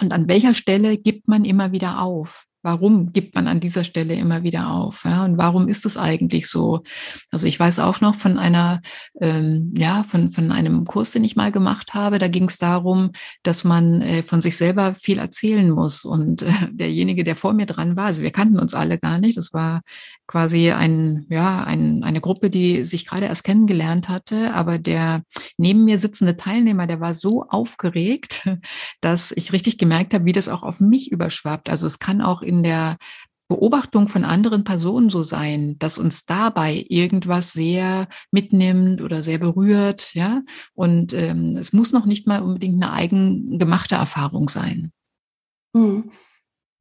Und 0.00 0.14
an 0.14 0.28
welcher 0.28 0.54
Stelle 0.54 0.96
gibt 0.96 1.28
man 1.28 1.44
immer 1.44 1.72
wieder 1.72 2.00
auf? 2.00 2.46
Warum 2.62 3.12
gibt 3.12 3.34
man 3.34 3.46
an 3.46 3.60
dieser 3.60 3.84
Stelle 3.84 4.14
immer 4.14 4.42
wieder 4.42 4.70
auf? 4.70 5.04
Ja? 5.04 5.24
Und 5.24 5.38
warum 5.38 5.68
ist 5.68 5.86
es 5.86 5.96
eigentlich 5.96 6.48
so? 6.48 6.82
Also 7.30 7.46
ich 7.46 7.58
weiß 7.58 7.78
auch 7.78 8.00
noch 8.00 8.14
von 8.14 8.38
einer, 8.38 8.82
ähm, 9.20 9.72
ja, 9.76 10.04
von, 10.04 10.30
von 10.30 10.52
einem 10.52 10.84
Kurs, 10.84 11.12
den 11.12 11.24
ich 11.24 11.36
mal 11.36 11.52
gemacht 11.52 11.94
habe. 11.94 12.18
Da 12.18 12.28
ging 12.28 12.44
es 12.44 12.58
darum, 12.58 13.10
dass 13.42 13.64
man 13.64 14.02
äh, 14.02 14.22
von 14.22 14.40
sich 14.40 14.56
selber 14.56 14.94
viel 14.94 15.18
erzählen 15.18 15.70
muss. 15.70 16.04
Und 16.04 16.42
äh, 16.42 16.52
derjenige, 16.70 17.24
der 17.24 17.36
vor 17.36 17.52
mir 17.52 17.66
dran 17.66 17.96
war, 17.96 18.06
also 18.06 18.22
wir 18.22 18.32
kannten 18.32 18.58
uns 18.58 18.74
alle 18.74 18.98
gar 18.98 19.18
nicht. 19.18 19.38
Das 19.38 19.52
war 19.52 19.80
quasi 20.30 20.70
ein, 20.70 21.26
ja, 21.28 21.64
ein, 21.64 22.04
eine 22.04 22.20
Gruppe, 22.20 22.50
die 22.50 22.84
sich 22.84 23.04
gerade 23.04 23.26
erst 23.26 23.42
kennengelernt 23.42 24.08
hatte. 24.08 24.54
Aber 24.54 24.78
der 24.78 25.24
neben 25.58 25.84
mir 25.84 25.98
sitzende 25.98 26.36
Teilnehmer, 26.36 26.86
der 26.86 27.00
war 27.00 27.14
so 27.14 27.46
aufgeregt, 27.48 28.48
dass 29.00 29.32
ich 29.32 29.52
richtig 29.52 29.76
gemerkt 29.76 30.14
habe, 30.14 30.26
wie 30.26 30.32
das 30.32 30.48
auch 30.48 30.62
auf 30.62 30.78
mich 30.78 31.10
überschwappt. 31.10 31.68
Also 31.68 31.88
es 31.88 31.98
kann 31.98 32.20
auch 32.20 32.42
in 32.42 32.62
der 32.62 32.96
Beobachtung 33.48 34.06
von 34.06 34.24
anderen 34.24 34.62
Personen 34.62 35.10
so 35.10 35.24
sein, 35.24 35.76
dass 35.80 35.98
uns 35.98 36.26
dabei 36.26 36.86
irgendwas 36.88 37.52
sehr 37.52 38.06
mitnimmt 38.30 39.02
oder 39.02 39.24
sehr 39.24 39.38
berührt, 39.38 40.14
ja. 40.14 40.42
Und 40.74 41.12
ähm, 41.12 41.56
es 41.56 41.72
muss 41.72 41.90
noch 41.90 42.06
nicht 42.06 42.28
mal 42.28 42.40
unbedingt 42.40 42.80
eine 42.80 42.92
eigengemachte 42.92 43.96
Erfahrung 43.96 44.48
sein. 44.48 44.92
Hm. 45.76 46.12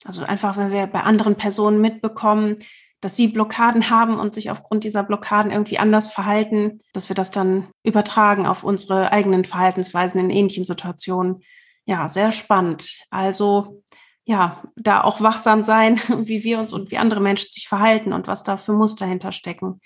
Also 0.06 0.22
einfach, 0.22 0.56
wenn 0.58 0.72
wir 0.72 0.86
bei 0.86 1.02
anderen 1.02 1.36
Personen 1.36 1.82
mitbekommen, 1.82 2.58
dass 3.02 3.16
sie 3.16 3.28
Blockaden 3.28 3.90
haben 3.90 4.20
und 4.20 4.34
sich 4.34 4.52
aufgrund 4.52 4.84
dieser 4.84 5.04
Blockaden 5.04 5.52
irgendwie 5.52 5.80
anders 5.80 6.12
verhalten, 6.12 6.82
dass 6.94 7.10
wir 7.10 7.16
das 7.16 7.32
dann 7.32 7.68
übertragen 7.84 8.46
auf 8.46 8.64
unsere 8.64 9.12
eigenen 9.12 9.46
Verhaltensweisen 9.46 10.20
in 10.20 10.30
ähnlichen 10.30 10.66
Situationen. 10.66 11.42
Ja, 11.86 12.10
sehr 12.10 12.32
spannend. 12.32 13.00
Also 13.10 13.82
ja, 14.26 14.62
da 14.76 15.02
auch 15.02 15.22
wachsam 15.22 15.64
sein, 15.64 15.98
wie 16.20 16.44
wir 16.44 16.60
uns 16.60 16.74
und 16.74 16.92
wie 16.92 16.98
andere 16.98 17.22
Menschen 17.22 17.52
sich 17.52 17.68
verhalten 17.68 18.14
und 18.14 18.28
was 18.28 18.44
da 18.44 18.58
für 18.58 18.74
Muster 18.74 19.06
hinterstecken. 19.06 19.80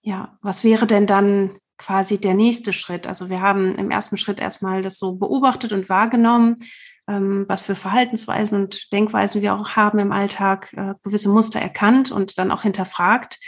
Ja, 0.00 0.38
was 0.40 0.64
wäre 0.64 0.86
denn 0.86 1.06
dann 1.06 1.58
quasi 1.78 2.20
der 2.20 2.34
nächste 2.34 2.72
Schritt? 2.72 3.06
Also 3.06 3.28
wir 3.28 3.40
haben 3.40 3.74
im 3.74 3.90
ersten 3.90 4.16
Schritt 4.18 4.40
erstmal 4.40 4.82
das 4.82 4.98
so 4.98 5.16
beobachtet 5.16 5.72
und 5.72 5.88
wahrgenommen, 5.88 6.56
ähm, 7.12 7.44
was 7.48 7.62
für 7.62 7.74
Verhaltensweisen 7.74 8.58
und 8.62 8.92
Denkweisen 8.92 9.42
wir 9.42 9.54
auch 9.54 9.70
haben 9.70 9.98
im 9.98 10.12
Alltag, 10.12 10.72
äh, 10.72 10.94
gewisse 11.02 11.28
Muster 11.28 11.60
erkannt 11.60 12.10
und 12.10 12.38
dann 12.38 12.50
auch 12.50 12.62
hinterfragt. 12.62 13.38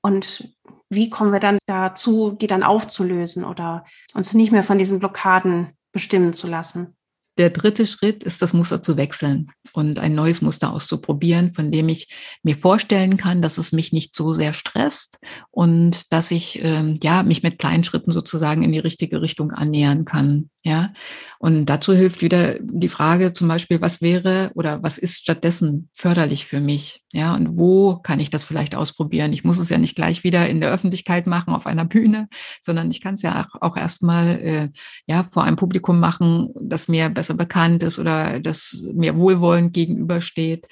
Und 0.00 0.54
wie 0.88 1.10
kommen 1.10 1.32
wir 1.32 1.40
dann 1.40 1.58
dazu, 1.66 2.30
die 2.32 2.46
dann 2.46 2.62
aufzulösen 2.62 3.44
oder 3.44 3.84
uns 4.14 4.34
nicht 4.34 4.52
mehr 4.52 4.62
von 4.62 4.78
diesen 4.78 4.98
Blockaden 4.98 5.68
bestimmen 5.92 6.32
zu 6.32 6.46
lassen? 6.46 6.96
Der 7.38 7.50
dritte 7.50 7.86
Schritt 7.86 8.22
ist, 8.22 8.42
das 8.42 8.52
Muster 8.52 8.82
zu 8.82 8.96
wechseln 8.96 9.50
und 9.72 9.98
ein 9.98 10.14
neues 10.14 10.42
Muster 10.42 10.72
auszuprobieren, 10.72 11.54
von 11.54 11.70
dem 11.70 11.88
ich 11.88 12.12
mir 12.42 12.56
vorstellen 12.56 13.16
kann, 13.16 13.40
dass 13.40 13.56
es 13.56 13.72
mich 13.72 13.92
nicht 13.92 14.14
so 14.14 14.34
sehr 14.34 14.52
stresst 14.52 15.16
und 15.50 16.12
dass 16.12 16.30
ich 16.32 16.62
ähm, 16.62 16.98
ja 17.02 17.22
mich 17.22 17.42
mit 17.42 17.58
kleinen 17.58 17.84
Schritten 17.84 18.10
sozusagen 18.10 18.62
in 18.62 18.72
die 18.72 18.78
richtige 18.78 19.22
Richtung 19.22 19.52
annähern 19.52 20.04
kann. 20.04 20.50
Ja, 20.62 20.92
und 21.38 21.64
dazu 21.66 21.94
hilft 21.94 22.20
wieder 22.20 22.58
die 22.60 22.90
Frage 22.90 23.32
zum 23.32 23.48
Beispiel, 23.48 23.80
was 23.80 24.02
wäre 24.02 24.50
oder 24.54 24.82
was 24.82 24.98
ist 24.98 25.22
stattdessen 25.22 25.88
förderlich 25.94 26.44
für 26.44 26.60
mich? 26.60 27.02
Ja, 27.14 27.34
und 27.34 27.56
wo 27.56 27.96
kann 27.96 28.20
ich 28.20 28.28
das 28.28 28.44
vielleicht 28.44 28.74
ausprobieren? 28.74 29.32
Ich 29.32 29.42
muss 29.42 29.58
es 29.58 29.70
ja 29.70 29.78
nicht 29.78 29.96
gleich 29.96 30.22
wieder 30.22 30.50
in 30.50 30.60
der 30.60 30.70
Öffentlichkeit 30.70 31.26
machen 31.26 31.54
auf 31.54 31.66
einer 31.66 31.84
Bühne, 31.86 32.28
sondern 32.60 32.90
ich 32.90 33.00
kann 33.00 33.14
es 33.14 33.22
ja 33.22 33.42
auch, 33.42 33.62
auch 33.62 33.76
erstmal 33.78 34.38
äh, 34.38 34.68
ja 35.06 35.24
vor 35.32 35.44
einem 35.44 35.56
Publikum 35.56 35.98
machen, 35.98 36.52
das 36.60 36.88
mir 36.88 37.08
besser 37.08 37.34
bekannt 37.34 37.82
ist 37.82 37.98
oder 37.98 38.38
das 38.38 38.84
mir 38.92 39.16
wohlwollend 39.16 39.72
gegenübersteht, 39.72 40.66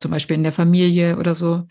zum 0.00 0.10
Beispiel 0.10 0.36
in 0.36 0.42
der 0.42 0.52
Familie 0.52 1.18
oder 1.18 1.34
so 1.34 1.64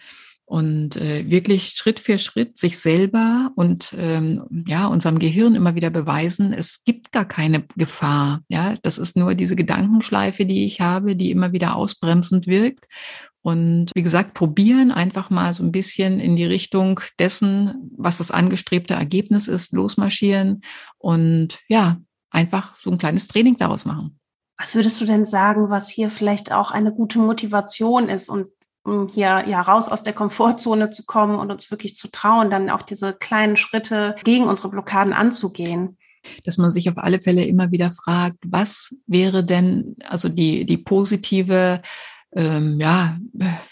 und 0.46 0.98
äh, 0.98 1.30
wirklich 1.30 1.70
Schritt 1.70 2.00
für 2.00 2.18
Schritt 2.18 2.58
sich 2.58 2.78
selber 2.80 3.52
und 3.56 3.96
ähm, 3.98 4.44
ja 4.68 4.88
unserem 4.88 5.20
Gehirn 5.20 5.56
immer 5.56 5.76
wieder 5.76 5.90
beweisen, 5.90 6.54
es 6.54 6.84
gibt 6.84 7.12
gar 7.12 7.26
keine 7.26 7.64
Gefahr. 7.76 8.42
Ja, 8.50 8.76
das 8.82 8.98
ist 8.98 9.16
nur 9.16 9.36
diese 9.36 9.56
Gedankenschleife, 9.56 10.46
die 10.46 10.66
ich 10.66 10.82
habe, 10.82 11.16
die 11.16 11.32
immer 11.32 11.54
wieder 11.54 11.76
ausbremsend 11.76 12.48
wirkt. 12.48 12.86
Und 13.42 13.92
wie 13.94 14.04
gesagt, 14.04 14.34
probieren 14.34 14.92
einfach 14.92 15.30
mal 15.30 15.54
so 15.54 15.64
ein 15.64 15.72
bisschen 15.72 16.20
in 16.20 16.36
die 16.36 16.46
Richtung 16.46 17.02
dessen, 17.20 17.92
was 17.98 18.20
das 18.20 18.32
angestrebte 18.32 18.94
Ergebnis 18.94 19.48
ist, 19.48 19.74
losmarschieren 19.74 20.62
und 20.98 21.60
ja, 21.68 21.98
einfach 22.30 22.76
so 22.78 22.90
ein 22.90 22.98
kleines 22.98 23.28
Training 23.28 23.58
daraus 23.58 23.86
machen. 23.86 24.20
Was 24.58 24.76
würdest 24.76 25.02
du 25.02 25.06
denn 25.06 25.26
sagen, 25.26 25.70
was 25.70 25.90
hier 25.90 26.10
vielleicht 26.10 26.52
auch 26.52 26.72
eine 26.72 26.94
gute 26.94 27.20
Motivation 27.20 28.08
ist 28.08 28.30
und 28.30 28.48
hier 29.12 29.46
ja 29.48 29.62
raus 29.62 29.90
aus 29.90 30.04
der 30.04 30.14
Komfortzone 30.14 30.90
zu 30.90 31.06
kommen 31.06 31.36
und 31.36 31.52
uns 31.52 31.72
wirklich 31.72 31.96
zu 31.96 32.12
trauen, 32.12 32.52
dann 32.52 32.70
auch 32.70 32.82
diese 32.82 33.14
kleinen 33.14 33.56
Schritte 33.56 34.16
gegen 34.24 34.46
unsere 34.46 34.70
Blockaden 34.70 35.14
anzugehen. 35.14 35.98
Dass 36.46 36.58
man 36.58 36.72
sich 36.72 36.90
auf 36.90 36.98
alle 36.98 37.20
Fälle 37.20 37.46
immer 37.46 37.72
wieder 37.72 37.92
fragt, 37.92 38.38
was 38.46 39.02
wäre 39.08 39.44
denn 39.44 39.96
also 40.08 40.30
die, 40.30 40.66
die 40.66 40.78
positive 40.78 41.82
ähm, 42.34 42.80
ja, 42.80 43.18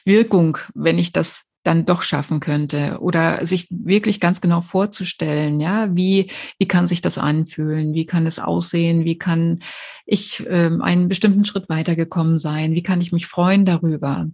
Wirkung, 0.06 0.58
wenn 0.74 1.00
ich 1.00 1.12
das 1.12 1.52
dann 1.64 1.86
doch 1.86 2.02
schaffen 2.02 2.40
könnte 2.40 2.98
oder 3.02 3.46
sich 3.46 3.68
wirklich 3.70 4.20
ganz 4.20 4.42
genau 4.42 4.62
vorzustellen, 4.62 5.60
ja, 5.60 5.96
wie, 5.96 6.32
wie 6.58 6.68
kann 6.68 6.88
sich 6.88 7.02
das 7.02 7.18
anfühlen, 7.20 7.94
wie 7.94 8.08
kann 8.08 8.26
es 8.26 8.40
aussehen, 8.40 9.06
wie 9.06 9.18
kann 9.18 9.60
ich 10.06 10.44
ähm, 10.50 10.82
einen 10.82 11.08
bestimmten 11.08 11.46
Schritt 11.46 11.70
weitergekommen 11.70 12.40
sein, 12.40 12.74
wie 12.74 12.84
kann 12.84 13.00
ich 13.00 13.12
mich 13.12 13.28
freuen 13.28 13.66
darüber. 13.66 14.28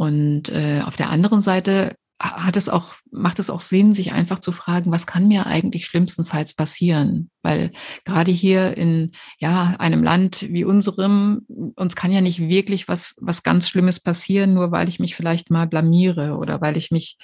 Und 0.00 0.48
äh, 0.48 0.80
auf 0.86 0.96
der 0.96 1.10
anderen 1.10 1.42
Seite 1.42 1.94
hat 2.18 2.56
es 2.56 2.70
auch, 2.70 2.94
macht 3.10 3.38
es 3.38 3.50
auch 3.50 3.60
Sinn, 3.60 3.92
sich 3.92 4.12
einfach 4.12 4.38
zu 4.38 4.50
fragen, 4.50 4.90
was 4.90 5.06
kann 5.06 5.28
mir 5.28 5.46
eigentlich 5.46 5.84
schlimmstenfalls 5.84 6.54
passieren? 6.54 7.28
Weil 7.42 7.70
gerade 8.06 8.30
hier 8.30 8.78
in 8.78 9.12
ja, 9.40 9.74
einem 9.78 10.02
Land 10.02 10.46
wie 10.48 10.64
unserem, 10.64 11.42
uns 11.76 11.96
kann 11.96 12.12
ja 12.12 12.22
nicht 12.22 12.40
wirklich 12.40 12.88
was, 12.88 13.16
was 13.20 13.42
ganz 13.42 13.68
Schlimmes 13.68 14.00
passieren, 14.00 14.54
nur 14.54 14.72
weil 14.72 14.88
ich 14.88 15.00
mich 15.00 15.14
vielleicht 15.14 15.50
mal 15.50 15.66
blamiere 15.66 16.38
oder 16.38 16.62
weil 16.62 16.78
ich 16.78 16.90
mich 16.90 17.18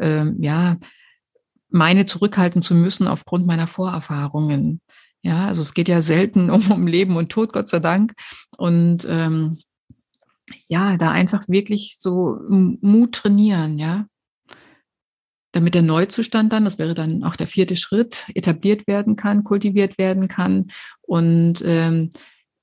ähm, 0.00 0.36
ja 0.40 0.76
meine 1.68 2.06
zurückhalten 2.06 2.62
zu 2.62 2.76
müssen 2.76 3.08
aufgrund 3.08 3.44
meiner 3.44 3.66
Vorerfahrungen. 3.66 4.80
Ja, 5.22 5.48
also 5.48 5.62
es 5.62 5.74
geht 5.74 5.88
ja 5.88 6.00
selten 6.00 6.48
um, 6.50 6.70
um 6.70 6.86
Leben 6.86 7.16
und 7.16 7.30
Tod, 7.32 7.52
Gott 7.52 7.66
sei 7.66 7.80
Dank. 7.80 8.12
Und 8.56 9.04
ähm, 9.10 9.58
ja, 10.68 10.96
da 10.96 11.10
einfach 11.10 11.48
wirklich 11.48 11.96
so 11.98 12.38
Mut 12.48 13.12
trainieren, 13.12 13.78
ja. 13.78 14.06
Damit 15.52 15.74
der 15.74 15.82
Neuzustand 15.82 16.52
dann, 16.52 16.64
das 16.64 16.78
wäre 16.78 16.94
dann 16.94 17.24
auch 17.24 17.34
der 17.34 17.48
vierte 17.48 17.76
Schritt, 17.76 18.26
etabliert 18.34 18.86
werden 18.86 19.16
kann, 19.16 19.42
kultiviert 19.42 19.98
werden 19.98 20.28
kann 20.28 20.70
und 21.02 21.62
ähm, 21.64 22.10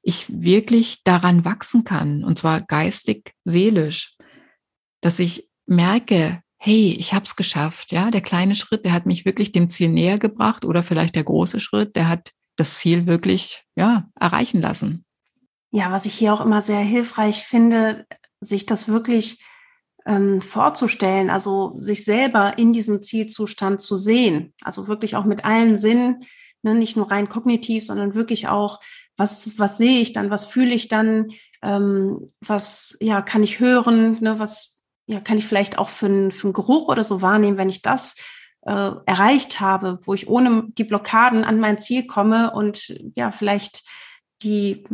ich 0.01 0.25
wirklich 0.29 1.03
daran 1.03 1.43
wachsen 1.43 1.83
kann, 1.83 2.23
und 2.23 2.37
zwar 2.37 2.61
geistig, 2.61 3.33
seelisch, 3.43 4.13
dass 5.01 5.19
ich 5.19 5.49
merke, 5.65 6.41
hey, 6.57 6.95
ich 6.97 7.13
habe 7.13 7.25
es 7.25 7.35
geschafft, 7.35 7.91
ja, 7.91 8.09
der 8.09 8.21
kleine 8.21 8.55
Schritt, 8.55 8.85
der 8.85 8.93
hat 8.93 9.05
mich 9.05 9.25
wirklich 9.25 9.51
dem 9.51 9.69
Ziel 9.69 9.89
näher 9.89 10.17
gebracht 10.17 10.63
oder 10.63 10.81
vielleicht 10.81 11.15
der 11.15 11.25
große 11.25 11.59
Schritt, 11.59 11.95
der 11.97 12.07
hat 12.07 12.31
das 12.55 12.77
Ziel 12.77 13.05
wirklich, 13.05 13.63
ja, 13.75 14.09
erreichen 14.17 14.61
lassen 14.61 15.06
ja, 15.71 15.91
was 15.91 16.05
ich 16.05 16.13
hier 16.13 16.33
auch 16.33 16.41
immer 16.41 16.61
sehr 16.61 16.79
hilfreich 16.79 17.43
finde, 17.43 18.05
sich 18.39 18.65
das 18.65 18.87
wirklich 18.87 19.43
ähm, 20.05 20.41
vorzustellen, 20.41 21.29
also 21.29 21.75
sich 21.79 22.05
selber 22.05 22.57
in 22.57 22.71
diesem 22.71 23.01
Zielzustand 23.01 23.81
zu 23.81 23.97
sehen, 23.97 24.53
also 24.61 24.87
wirklich 24.87 25.15
auch 25.15 25.25
mit 25.25 25.43
allen 25.43 25.77
Sinnen, 25.77 26.23
ne, 26.63 26.75
nicht 26.75 26.95
nur 26.95 27.11
rein 27.11 27.29
kognitiv, 27.29 27.85
sondern 27.85 28.15
wirklich 28.15 28.47
auch, 28.47 28.79
was, 29.17 29.57
was 29.57 29.77
sehe 29.77 29.99
ich 29.99 30.13
dann, 30.13 30.29
was 30.29 30.45
fühle 30.45 30.73
ich 30.73 30.87
dann, 30.87 31.31
ähm, 31.61 32.27
was 32.39 32.95
ja, 33.01 33.21
kann 33.21 33.43
ich 33.43 33.59
hören, 33.59 34.17
ne, 34.21 34.39
was 34.39 34.83
ja, 35.07 35.19
kann 35.19 35.37
ich 35.37 35.45
vielleicht 35.45 35.77
auch 35.77 35.89
für, 35.89 36.05
einen 36.05 36.31
für 36.31 36.53
Geruch 36.53 36.87
oder 36.87 37.03
so 37.03 37.21
wahrnehmen, 37.21 37.57
wenn 37.57 37.69
ich 37.69 37.81
das 37.81 38.15
äh, 38.61 38.91
erreicht 39.05 39.59
habe, 39.59 39.99
wo 40.03 40.13
ich 40.13 40.27
ohne 40.27 40.65
die 40.77 40.83
Blockaden 40.83 41.43
an 41.43 41.59
mein 41.59 41.79
Ziel 41.79 42.05
komme 42.05 42.51
und 42.51 42.93
ja, 43.15 43.31
vielleicht 43.31 43.83
die 44.41 44.85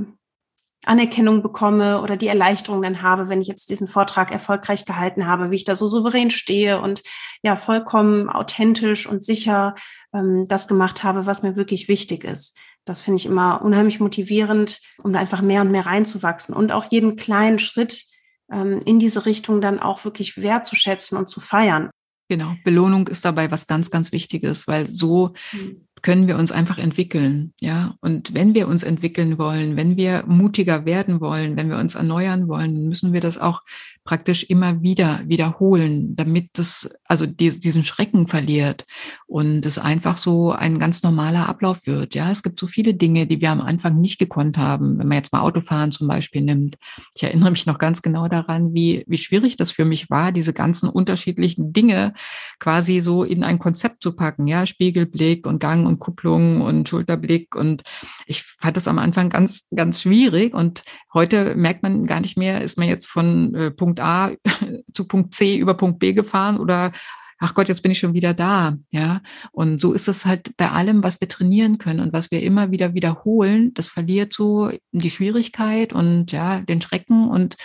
Anerkennung 0.86 1.42
bekomme 1.42 2.02
oder 2.02 2.18
die 2.18 2.28
Erleichterung 2.28 2.82
dann 2.82 3.02
habe, 3.02 3.30
wenn 3.30 3.42
ich 3.42 3.48
jetzt 3.48 3.70
diesen 3.70 3.88
Vortrag 3.88 4.32
erfolgreich 4.32 4.86
gehalten 4.86 5.28
habe, 5.28 5.52
wie 5.52 5.56
ich 5.56 5.66
da 5.66 5.76
so 5.76 5.88
souverän 5.88 6.32
stehe 6.32 6.82
und 6.82 7.02
ja 7.42 7.56
vollkommen 7.56 8.30
authentisch 8.30 9.08
und 9.08 9.24
sicher 9.24 9.76
ähm, 10.14 10.46
das 10.48 10.68
gemacht 10.68 11.04
habe, 11.04 11.26
was 11.26 11.44
mir 11.44 11.56
wirklich 11.56 11.88
wichtig 11.88 12.24
ist. 12.24 12.58
Das 12.86 13.02
finde 13.02 13.18
ich 13.18 13.26
immer 13.26 13.62
unheimlich 13.62 14.00
motivierend, 14.00 14.82
um 15.02 15.14
da 15.14 15.20
einfach 15.20 15.42
mehr 15.42 15.62
und 15.62 15.72
mehr 15.72 15.86
reinzuwachsen 15.86 16.54
und 16.54 16.72
auch 16.72 16.92
jeden 16.92 17.16
kleinen 17.16 17.60
Schritt 17.60 18.06
ähm, 18.52 18.80
in 18.86 19.00
diese 19.00 19.26
Richtung 19.26 19.62
dann 19.62 19.80
auch 19.80 20.04
wirklich 20.04 20.42
wertzuschätzen 20.42 21.18
und 21.18 21.30
zu 21.30 21.40
feiern. 21.40 21.90
Genau, 22.30 22.56
Belohnung 22.64 23.08
ist 23.08 23.26
dabei 23.26 23.52
was 23.52 23.68
ganz, 23.68 23.90
ganz 23.90 24.12
Wichtiges, 24.12 24.68
weil 24.68 24.88
so 24.88 25.34
mhm 25.52 25.88
können 26.04 26.28
wir 26.28 26.38
uns 26.38 26.52
einfach 26.52 26.78
entwickeln, 26.78 27.54
ja. 27.62 27.96
Und 28.02 28.34
wenn 28.36 28.54
wir 28.54 28.68
uns 28.68 28.84
entwickeln 28.84 29.40
wollen, 29.40 29.78
wenn 29.78 29.98
wir 29.98 30.26
mutiger 30.28 30.86
werden 30.86 31.22
wollen, 31.22 31.56
wenn 31.56 31.70
wir 31.70 31.78
uns 31.78 31.96
erneuern 31.96 32.48
wollen, 32.48 32.90
müssen 32.90 33.14
wir 33.14 33.22
das 33.22 33.40
auch 33.40 33.62
praktisch 34.04 34.44
immer 34.44 34.82
wieder 34.82 35.22
wiederholen, 35.26 36.16
damit 36.16 36.58
es 36.60 36.94
also 37.06 37.26
diesen 37.26 37.84
Schrecken 37.84 38.28
verliert 38.28 38.86
und 39.28 39.66
es 39.66 39.78
einfach 39.78 40.18
so 40.18 40.52
ein 40.52 40.80
ganz 40.80 41.04
normaler 41.04 41.48
Ablauf 41.48 41.86
wird. 41.86 42.16
Ja, 42.16 42.32
es 42.32 42.44
gibt 42.44 42.60
so 42.60 42.68
viele 42.68 42.94
Dinge, 42.94 43.28
die 43.28 43.40
wir 43.40 43.52
am 43.52 43.62
Anfang 43.62 44.02
nicht 44.02 44.20
gekonnt 44.20 44.58
haben. 44.58 45.00
Wenn 45.00 45.08
man 45.08 45.18
jetzt 45.18 45.32
mal 45.32 45.42
Autofahren 45.42 45.92
zum 45.92 46.08
Beispiel 46.08 46.42
nimmt. 46.42 46.76
Ich 47.16 47.24
erinnere 47.24 47.52
mich 47.52 47.66
noch 47.66 47.78
ganz 47.78 48.02
genau 48.02 48.28
daran, 48.28 48.74
wie, 48.74 49.04
wie 49.08 49.18
schwierig 49.18 49.58
das 49.58 49.72
für 49.72 49.86
mich 49.86 50.10
war, 50.10 50.32
diese 50.32 50.54
ganzen 50.54 50.90
unterschiedlichen 50.90 51.72
Dinge 51.72 52.14
quasi 52.60 53.00
so 53.00 53.24
in 53.24 53.44
ein 53.44 53.60
Konzept 53.60 54.02
zu 54.02 54.14
packen. 54.14 54.48
Ja, 54.48 54.66
Spiegelblick 54.66 55.48
und 55.48 55.60
Gang 55.60 55.88
und 55.88 56.00
Kupplung 56.00 56.62
und 56.62 56.90
Schulterblick. 56.90 57.56
Und 57.56 57.84
ich 58.26 58.44
fand 58.44 58.76
das 58.76 58.88
am 58.88 59.00
Anfang 59.00 59.30
ganz, 59.30 59.70
ganz 59.76 60.02
schwierig. 60.02 60.54
Und 60.54 60.84
heute 61.14 61.56
merkt 61.56 61.84
man 61.84 62.06
gar 62.06 62.20
nicht 62.20 62.38
mehr, 62.38 62.62
ist 62.62 62.78
man 62.78 62.88
jetzt 62.88 63.08
von 63.08 63.54
äh, 63.56 63.72
Punkt 63.72 63.93
Punkt 63.94 64.00
A 64.00 64.32
zu 64.94 65.06
Punkt 65.06 65.34
C 65.34 65.58
über 65.58 65.76
Punkt 65.76 66.00
B 66.00 66.14
gefahren 66.14 66.60
oder 66.60 66.92
ach 67.40 67.54
Gott, 67.54 67.68
jetzt 67.68 67.82
bin 67.82 67.92
ich 67.92 68.00
schon 68.00 68.14
wieder 68.14 68.34
da, 68.34 68.78
ja. 68.92 69.22
Und 69.52 69.82
so 69.82 69.92
ist 69.92 70.08
es 70.08 70.26
halt 70.26 70.56
bei 70.56 70.72
allem, 70.72 71.04
was 71.04 71.20
wir 71.20 71.28
trainieren 71.28 71.78
können 71.78 72.00
und 72.00 72.14
was 72.14 72.32
wir 72.32 72.42
immer 72.42 72.72
wieder 72.72 72.94
wiederholen, 72.94 73.74
das 73.74 73.90
verliert 73.90 74.34
so 74.34 74.72
die 74.94 75.12
Schwierigkeit 75.12 75.92
und 75.92 76.32
ja, 76.32 76.62
den 76.62 76.82
Schrecken 76.82 77.28
und 77.28 77.58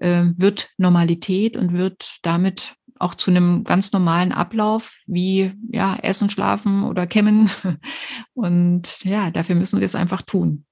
äh, 0.00 0.24
wird 0.34 0.70
Normalität 0.78 1.56
und 1.56 1.74
wird 1.74 2.18
damit 2.22 2.74
auch 2.98 3.14
zu 3.14 3.30
einem 3.30 3.64
ganz 3.64 3.92
normalen 3.92 4.32
Ablauf 4.32 4.96
wie 5.06 5.52
ja, 5.70 5.96
Essen, 6.02 6.28
Schlafen 6.28 6.84
oder 6.84 7.06
Kämmen. 7.06 7.48
Und 8.34 9.04
ja, 9.04 9.30
dafür 9.30 9.54
müssen 9.54 9.80
wir 9.80 9.86
es 9.86 9.94
einfach 9.94 10.20
tun. 10.20 10.66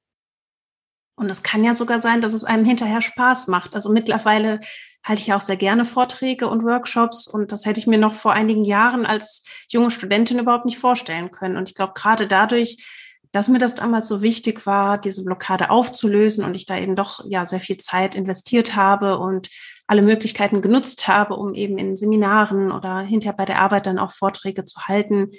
Und 1.19 1.31
es 1.31 1.43
kann 1.43 1.65
ja 1.65 1.75
sogar 1.75 2.01
sein, 2.01 2.21
dass 2.21 2.33
es 2.33 2.45
einem 2.45 2.65
hinterher 2.65 3.01
Spaß 3.01 3.49
macht. 3.49 3.75
Also 3.75 3.91
mittlerweile 3.91 4.61
halte 5.05 5.23
ich 5.23 5.33
auch 5.33 5.41
sehr 5.41 5.57
gerne 5.57 5.85
Vorträge 5.85 6.49
und 6.49 6.65
Workshops 6.65 7.27
und 7.27 7.53
das 7.53 7.65
hätte 7.65 7.81
ich 7.81 7.87
mir 7.87 7.99
noch 7.99 8.13
vor 8.13 8.33
einigen 8.33 8.65
Jahren 8.65 9.07
als 9.07 9.45
junge 9.69 9.91
Studentin 9.91 10.39
überhaupt 10.39 10.67
nicht 10.67 10.79
vorstellen 10.79 11.31
können. 11.31 11.57
Und 11.57 11.69
ich 11.69 11.75
glaube, 11.75 11.95
gerade 11.95 12.27
dadurch, 12.27 12.85
dass 13.33 13.49
mir 13.49 13.59
das 13.59 13.75
damals 13.75 14.09
so 14.09 14.23
wichtig 14.23 14.67
war, 14.67 14.99
diese 14.99 15.25
Blockade 15.25 15.71
aufzulösen 15.71 16.45
und 16.45 16.55
ich 16.55 16.67
da 16.67 16.79
eben 16.79 16.97
doch 16.97 17.25
ja 17.27 17.47
sehr 17.47 17.61
viel 17.61 17.77
Zeit 17.77 18.15
investiert 18.15 18.75
habe 18.75 19.19
und 19.19 19.51
alle 19.87 20.03
Möglichkeiten 20.03 20.61
genutzt 20.61 21.09
habe, 21.09 21.35
um 21.35 21.55
eben 21.55 21.79
in 21.79 21.97
Seminaren 21.97 22.71
oder 22.71 23.01
hinterher 23.01 23.37
bei 23.37 23.45
der 23.47 23.61
Arbeit 23.61 23.87
dann 23.87 23.99
auch 23.99 24.11
Vorträge 24.11 24.65
zu 24.65 24.87
halten, 24.87 25.31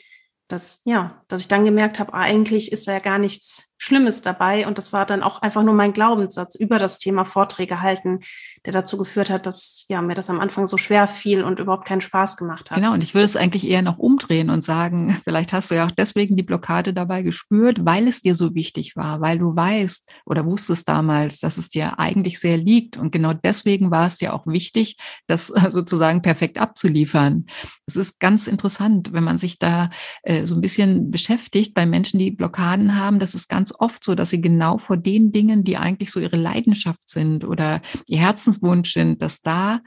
dass 0.47 0.81
ja, 0.85 1.23
dass 1.27 1.41
ich 1.41 1.47
dann 1.47 1.65
gemerkt 1.65 1.99
habe, 1.99 2.13
eigentlich 2.13 2.71
ist 2.71 2.87
da 2.87 2.93
ja 2.93 2.99
gar 2.99 3.19
nichts 3.19 3.68
Schlimmes 3.79 4.21
dabei. 4.21 4.67
Und 4.67 4.77
das 4.77 4.93
war 4.93 5.05
dann 5.05 5.23
auch 5.23 5.41
einfach 5.41 5.63
nur 5.63 5.73
mein 5.73 5.93
Glaubenssatz 5.93 6.53
über 6.55 6.77
das 6.77 6.99
Thema 6.99 7.25
Vorträge 7.25 7.81
halten, 7.81 8.19
der 8.65 8.73
dazu 8.73 8.97
geführt 8.97 9.29
hat, 9.29 9.45
dass 9.45 9.85
ja, 9.87 10.01
mir 10.01 10.13
das 10.13 10.29
am 10.29 10.41
Anfang 10.41 10.67
so 10.67 10.77
schwer 10.77 11.07
fiel 11.07 11.43
und 11.43 11.59
überhaupt 11.59 11.87
keinen 11.87 12.01
Spaß 12.01 12.37
gemacht 12.37 12.69
hat. 12.69 12.77
Genau, 12.77 12.93
und 12.93 13.01
ich 13.01 13.13
würde 13.13 13.25
es 13.25 13.37
eigentlich 13.37 13.67
eher 13.67 13.81
noch 13.81 13.97
umdrehen 13.97 14.49
und 14.49 14.63
sagen, 14.63 15.17
vielleicht 15.23 15.53
hast 15.53 15.71
du 15.71 15.75
ja 15.75 15.85
auch 15.85 15.91
deswegen 15.91 16.35
die 16.35 16.43
Blockade 16.43 16.93
dabei 16.93 17.23
gespürt, 17.23 17.85
weil 17.85 18.07
es 18.07 18.21
dir 18.21 18.35
so 18.35 18.53
wichtig 18.53 18.95
war, 18.95 19.21
weil 19.21 19.39
du 19.39 19.55
weißt 19.55 20.09
oder 20.25 20.45
wusstest 20.45 20.87
damals, 20.87 21.39
dass 21.39 21.57
es 21.57 21.69
dir 21.69 21.97
eigentlich 21.99 22.39
sehr 22.39 22.57
liegt. 22.57 22.97
Und 22.97 23.11
genau 23.11 23.33
deswegen 23.33 23.91
war 23.91 24.07
es 24.07 24.17
dir 24.17 24.33
auch 24.33 24.45
wichtig, 24.45 24.97
das 25.27 25.47
sozusagen 25.47 26.21
perfekt 26.21 26.59
abzuliefern. 26.59 27.45
Es 27.87 27.95
ist 27.95 28.19
ganz 28.19 28.47
interessant, 28.47 29.13
wenn 29.13 29.23
man 29.23 29.37
sich 29.37 29.57
da 29.57 29.89
äh, 30.23 30.45
so 30.45 30.55
ein 30.55 30.61
bisschen 30.61 31.11
beschäftigt 31.11 31.73
bei 31.73 31.85
Menschen, 31.85 32.19
die 32.19 32.31
Blockaden 32.31 32.97
haben, 32.97 33.19
das 33.19 33.35
ist 33.35 33.47
ganz 33.47 33.68
oft 33.77 34.03
so, 34.03 34.15
dass 34.15 34.29
sie 34.29 34.41
genau 34.41 34.77
vor 34.77 34.97
den 34.97 35.31
Dingen, 35.31 35.63
die 35.63 35.77
eigentlich 35.77 36.11
so 36.11 36.19
ihre 36.19 36.37
Leidenschaft 36.37 37.09
sind 37.09 37.43
oder 37.43 37.81
ihr 38.07 38.19
Herzenswunsch 38.19 38.93
sind, 38.93 39.21
dass 39.21 39.41
da 39.41 39.81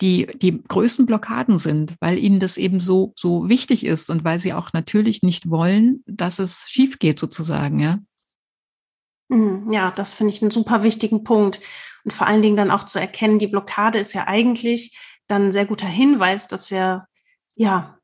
die, 0.00 0.26
die 0.26 0.62
größten 0.62 1.06
Blockaden 1.06 1.58
sind, 1.58 1.94
weil 2.00 2.18
ihnen 2.18 2.40
das 2.40 2.56
eben 2.56 2.80
so, 2.80 3.12
so 3.16 3.48
wichtig 3.48 3.86
ist 3.86 4.10
und 4.10 4.24
weil 4.24 4.38
sie 4.38 4.52
auch 4.52 4.72
natürlich 4.72 5.22
nicht 5.22 5.48
wollen, 5.48 6.02
dass 6.06 6.38
es 6.38 6.66
schief 6.68 6.98
geht 6.98 7.18
sozusagen, 7.18 7.78
ja. 7.78 7.98
Mhm, 9.28 9.72
ja, 9.72 9.90
das 9.90 10.12
finde 10.12 10.32
ich 10.32 10.42
einen 10.42 10.50
super 10.50 10.82
wichtigen 10.82 11.24
Punkt. 11.24 11.60
Und 12.04 12.12
vor 12.12 12.26
allen 12.26 12.42
Dingen 12.42 12.56
dann 12.56 12.70
auch 12.70 12.84
zu 12.84 12.98
erkennen, 12.98 13.38
die 13.38 13.46
Blockade 13.46 13.98
ist 13.98 14.12
ja 14.12 14.26
eigentlich 14.26 14.98
dann 15.26 15.46
ein 15.46 15.52
sehr 15.52 15.64
guter 15.64 15.86
Hinweis, 15.86 16.48
dass 16.48 16.70
wir 16.70 17.06
ja 17.54 17.98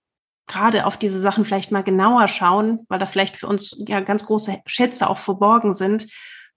gerade 0.51 0.85
auf 0.85 0.97
diese 0.97 1.21
Sachen 1.21 1.45
vielleicht 1.45 1.71
mal 1.71 1.83
genauer 1.83 2.29
schauen, 2.29 2.81
weil 2.89 2.99
da 2.99 3.07
vielleicht 3.07 3.37
für 3.37 3.47
uns 3.47 3.83
ja 3.87 4.01
ganz 4.01 4.27
große 4.27 4.59
Schätze 4.67 5.09
auch 5.09 5.19
verborgen 5.19 5.75
sind 5.75 6.09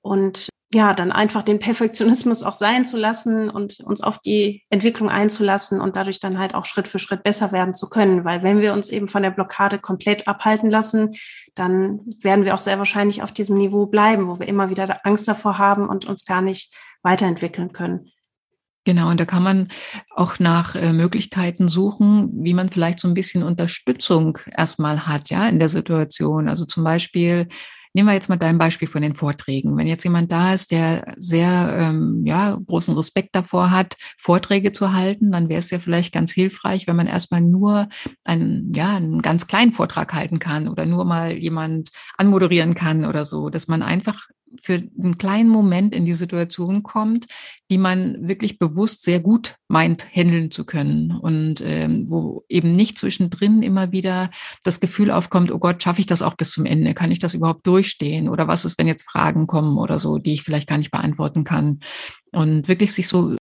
und 0.02 0.50
ja, 0.74 0.96
dann 0.96 1.12
einfach 1.12 1.44
den 1.44 1.60
Perfektionismus 1.60 2.42
auch 2.42 2.56
sein 2.56 2.84
zu 2.84 2.98
lassen 2.98 3.52
und 3.52 3.80
uns 3.82 4.02
auf 4.02 4.18
die 4.18 4.64
Entwicklung 4.72 5.08
einzulassen 5.08 5.80
und 5.80 5.96
dadurch 5.96 6.20
dann 6.20 6.40
halt 6.40 6.56
auch 6.56 6.66
Schritt 6.66 6.88
für 6.88 6.98
Schritt 6.98 7.24
besser 7.24 7.52
werden 7.52 7.76
zu 7.76 7.90
können. 7.90 8.26
Weil 8.26 8.42
wenn 8.42 8.60
wir 8.60 8.74
uns 8.74 8.90
eben 8.90 9.08
von 9.08 9.22
der 9.22 9.30
Blockade 9.30 9.78
komplett 9.78 10.28
abhalten 10.28 10.72
lassen, 10.72 11.16
dann 11.54 12.00
werden 12.22 12.44
wir 12.44 12.56
auch 12.56 12.60
sehr 12.60 12.80
wahrscheinlich 12.80 13.22
auf 13.22 13.32
diesem 13.32 13.58
Niveau 13.58 13.86
bleiben, 13.86 14.28
wo 14.28 14.40
wir 14.40 14.48
immer 14.48 14.72
wieder 14.72 15.06
Angst 15.06 15.28
davor 15.28 15.60
haben 15.60 15.88
und 15.88 16.06
uns 16.06 16.26
gar 16.26 16.42
nicht 16.42 16.76
weiterentwickeln 17.04 17.72
können. 17.72 18.10
Genau, 18.86 19.10
und 19.10 19.20
da 19.20 19.26
kann 19.26 19.44
man 19.44 19.70
auch 20.10 20.40
nach 20.40 20.76
äh, 20.76 20.92
Möglichkeiten 20.92 21.70
suchen, 21.70 22.30
wie 22.44 22.54
man 22.54 22.70
vielleicht 22.70 23.00
so 23.00 23.08
ein 23.08 23.14
bisschen 23.14 23.42
Unterstützung 23.44 24.40
erstmal 24.58 25.08
hat, 25.08 25.30
ja, 25.30 25.48
in 25.48 25.60
der 25.60 25.70
Situation. 25.70 26.50
Also 26.50 26.66
zum 26.66 26.84
Beispiel, 26.84 27.48
nehmen 27.94 28.10
wir 28.10 28.14
jetzt 28.14 28.28
mal 28.28 28.36
dein 28.36 28.58
Beispiel 28.58 28.90
von 28.90 29.02
den 29.02 29.16
Vorträgen. 29.16 29.78
Wenn 29.78 29.88
jetzt 29.88 30.04
jemand 30.04 30.34
da 30.34 30.54
ist, 30.54 30.72
der 30.72 31.14
sehr 31.16 31.78
ähm, 31.80 32.24
ja, 32.26 32.58
großen 32.68 32.94
Respekt 32.94 33.30
davor 33.36 33.72
hat, 33.72 33.96
Vorträge 34.18 34.74
zu 34.74 34.92
halten, 34.92 35.32
dann 35.32 35.48
wäre 35.48 35.60
es 35.60 35.70
ja 35.70 35.80
vielleicht 35.80 36.14
ganz 36.14 36.34
hilfreich, 36.34 36.86
wenn 36.86 36.98
man 36.98 37.08
erstmal 37.08 37.42
nur 37.42 37.88
einen, 38.26 38.74
ja, 38.74 38.98
einen 38.98 39.22
ganz 39.22 39.48
kleinen 39.48 39.72
Vortrag 39.72 40.14
halten 40.14 40.40
kann 40.40 40.68
oder 40.68 40.86
nur 40.86 41.06
mal 41.06 41.38
jemand 41.38 41.90
anmoderieren 42.18 42.74
kann 42.74 43.06
oder 43.06 43.24
so, 43.24 43.50
dass 43.50 43.70
man 43.70 43.82
einfach 43.82 44.28
für 44.64 44.76
einen 44.76 45.18
kleinen 45.18 45.50
Moment 45.50 45.94
in 45.94 46.06
die 46.06 46.14
Situation 46.14 46.84
kommt, 46.84 47.26
die 47.70 47.78
man 47.78 48.28
wirklich 48.28 48.58
bewusst 48.58 49.04
sehr 49.04 49.20
gut 49.20 49.58
meint, 49.68 50.08
handeln 50.16 50.52
zu 50.52 50.66
können 50.66 51.12
und 51.12 51.62
ähm, 51.66 52.10
wo 52.10 52.46
eben 52.48 52.74
nicht 52.74 52.98
zwischendrin 52.98 53.62
immer 53.62 53.92
wieder 53.92 54.32
das 54.64 54.80
Gefühl 54.80 55.12
aufkommt, 55.12 55.52
oh 55.52 55.60
Gott, 55.60 55.84
schaffe 55.84 56.00
ich 56.00 56.08
das 56.08 56.22
auch 56.22 56.36
bis 56.36 56.52
zum 56.52 56.66
Ende? 56.66 56.94
Kann 56.94 57.12
ich 57.12 57.20
das 57.20 57.34
überhaupt 57.34 57.68
durchstehen? 57.68 58.30
Oder 58.30 58.48
was 58.48 58.64
ist, 58.64 58.80
wenn 58.80 58.88
jetzt 58.88 59.10
Fragen 59.10 59.48
kommen 59.48 59.78
oder 59.78 60.00
so, 60.00 60.18
die 60.18 60.34
ich 60.34 60.44
vielleicht 60.44 60.70
gar 60.70 60.78
nicht 60.78 60.92
beantworten 60.92 61.44
kann? 61.44 61.82
Und 62.32 62.70
wirklich 62.70 62.94
sich 62.94 63.10
so 63.10 63.36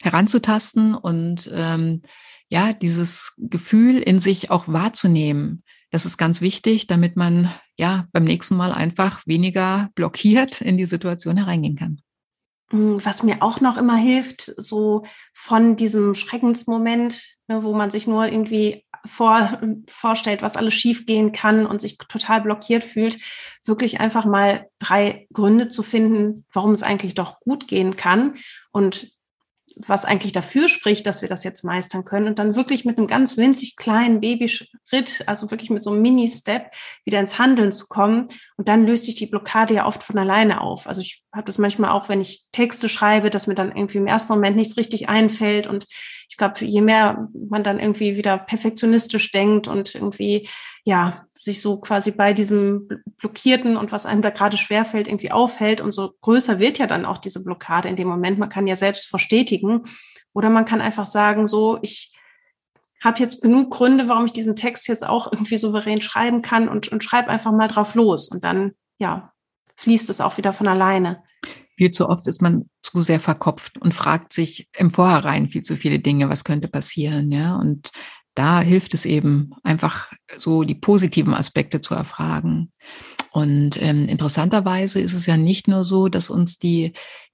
heranzutasten 0.00 0.94
und 0.94 1.50
ähm, 1.52 2.02
ja, 2.48 2.72
dieses 2.72 3.34
Gefühl 3.38 3.98
in 3.98 4.20
sich 4.20 4.50
auch 4.50 4.68
wahrzunehmen. 4.68 5.64
Das 5.92 6.06
ist 6.06 6.16
ganz 6.16 6.40
wichtig, 6.40 6.86
damit 6.86 7.16
man 7.16 7.52
ja 7.76 8.06
beim 8.12 8.24
nächsten 8.24 8.56
Mal 8.56 8.72
einfach 8.72 9.24
weniger 9.26 9.90
blockiert 9.94 10.62
in 10.62 10.78
die 10.78 10.86
Situation 10.86 11.36
hereingehen 11.36 11.76
kann. 11.76 12.00
Hm, 12.70 13.04
was 13.04 13.22
mir 13.22 13.42
auch 13.42 13.60
noch 13.60 13.76
immer 13.76 13.96
hilft, 13.96 14.40
so 14.40 15.04
von 15.34 15.76
diesem 15.76 16.14
Schreckensmoment, 16.14 17.22
ne, 17.46 17.62
wo 17.62 17.74
man 17.74 17.90
sich 17.90 18.06
nur 18.06 18.26
irgendwie 18.26 18.86
vor, 19.04 19.60
vorstellt, 19.90 20.40
was 20.40 20.56
alles 20.56 20.72
schiefgehen 20.72 21.32
kann 21.32 21.66
und 21.66 21.82
sich 21.82 21.98
total 21.98 22.40
blockiert 22.40 22.84
fühlt, 22.84 23.18
wirklich 23.66 24.00
einfach 24.00 24.24
mal 24.24 24.68
drei 24.78 25.26
Gründe 25.34 25.68
zu 25.68 25.82
finden, 25.82 26.46
warum 26.54 26.72
es 26.72 26.82
eigentlich 26.82 27.14
doch 27.14 27.38
gut 27.40 27.68
gehen 27.68 27.96
kann 27.96 28.36
und 28.70 29.12
was 29.76 30.04
eigentlich 30.04 30.32
dafür 30.32 30.68
spricht, 30.68 31.06
dass 31.06 31.22
wir 31.22 31.28
das 31.28 31.44
jetzt 31.44 31.64
meistern 31.64 32.04
können 32.04 32.26
und 32.26 32.38
dann 32.38 32.56
wirklich 32.56 32.84
mit 32.84 32.98
einem 32.98 33.06
ganz 33.06 33.36
winzig 33.36 33.76
kleinen 33.76 34.20
Babyschritt, 34.20 35.24
also 35.26 35.50
wirklich 35.50 35.70
mit 35.70 35.82
so 35.82 35.90
einem 35.90 36.02
Mini-Step 36.02 36.70
wieder 37.04 37.20
ins 37.20 37.38
Handeln 37.38 37.72
zu 37.72 37.86
kommen 37.88 38.28
und 38.56 38.68
dann 38.68 38.86
löst 38.86 39.04
sich 39.04 39.14
die 39.14 39.26
Blockade 39.26 39.74
ja 39.74 39.86
oft 39.86 40.02
von 40.02 40.18
alleine 40.18 40.60
auf. 40.60 40.86
Also 40.86 41.00
ich 41.00 41.22
habe 41.32 41.44
das 41.44 41.58
manchmal 41.58 41.90
auch, 41.90 42.08
wenn 42.08 42.20
ich 42.20 42.44
Texte 42.52 42.88
schreibe, 42.88 43.30
dass 43.30 43.46
mir 43.46 43.54
dann 43.54 43.74
irgendwie 43.74 43.98
im 43.98 44.06
ersten 44.06 44.32
Moment 44.32 44.56
nichts 44.56 44.76
richtig 44.76 45.08
einfällt 45.08 45.66
und 45.66 45.86
ich 46.28 46.38
glaube, 46.38 46.64
je 46.64 46.80
mehr 46.80 47.28
man 47.34 47.62
dann 47.62 47.78
irgendwie 47.78 48.16
wieder 48.16 48.38
perfektionistisch 48.38 49.32
denkt 49.32 49.68
und 49.68 49.94
irgendwie, 49.94 50.48
ja, 50.82 51.26
sich 51.44 51.60
so 51.60 51.80
quasi 51.80 52.10
bei 52.10 52.32
diesem 52.32 52.88
Blockierten 53.18 53.76
und 53.76 53.92
was 53.92 54.06
einem 54.06 54.22
da 54.22 54.30
gerade 54.30 54.56
schwerfällt, 54.56 55.08
irgendwie 55.08 55.32
aufhält, 55.32 55.80
umso 55.80 56.12
größer 56.20 56.58
wird 56.58 56.78
ja 56.78 56.86
dann 56.86 57.04
auch 57.04 57.18
diese 57.18 57.42
Blockade 57.42 57.88
in 57.88 57.96
dem 57.96 58.08
Moment. 58.08 58.38
Man 58.38 58.48
kann 58.48 58.66
ja 58.66 58.76
selbst 58.76 59.08
verstetigen 59.08 59.84
oder 60.32 60.50
man 60.50 60.64
kann 60.64 60.80
einfach 60.80 61.06
sagen, 61.06 61.46
so, 61.46 61.78
ich 61.82 62.12
habe 63.02 63.18
jetzt 63.18 63.42
genug 63.42 63.70
Gründe, 63.70 64.08
warum 64.08 64.26
ich 64.26 64.32
diesen 64.32 64.56
Text 64.56 64.86
jetzt 64.88 65.06
auch 65.06 65.32
irgendwie 65.32 65.56
souverän 65.56 66.02
schreiben 66.02 66.42
kann 66.42 66.68
und, 66.68 66.88
und 66.88 67.02
schreibe 67.02 67.28
einfach 67.28 67.52
mal 67.52 67.68
drauf 67.68 67.94
los 67.94 68.28
und 68.28 68.44
dann, 68.44 68.72
ja, 68.98 69.32
fließt 69.76 70.10
es 70.10 70.20
auch 70.20 70.36
wieder 70.36 70.52
von 70.52 70.68
alleine 70.68 71.22
viel 71.82 71.90
zu 71.90 72.08
oft 72.08 72.28
ist 72.28 72.42
man 72.42 72.68
zu 72.82 73.00
sehr 73.00 73.18
verkopft 73.18 73.76
und 73.78 73.92
fragt 73.92 74.32
sich 74.32 74.68
im 74.76 74.90
Vorhinein 74.90 75.48
viel 75.48 75.62
zu 75.62 75.76
viele 75.76 75.98
Dinge, 75.98 76.28
was 76.28 76.44
könnte 76.44 76.68
passieren, 76.68 77.32
ja. 77.32 77.56
Und 77.56 77.90
da 78.34 78.60
hilft 78.60 78.94
es 78.94 79.04
eben, 79.04 79.52
einfach 79.62 80.12
so 80.36 80.62
die 80.62 80.74
positiven 80.74 81.34
Aspekte 81.34 81.80
zu 81.80 81.94
erfragen. 81.94 82.72
Und 83.30 83.80
ähm, 83.80 84.06
interessanterweise 84.08 85.00
ist 85.00 85.14
es 85.14 85.26
ja 85.26 85.36
nicht 85.36 85.68
nur 85.68 85.84
so, 85.84 86.08
dass 86.08 86.30
uns 86.30 86.58
die, 86.58 86.92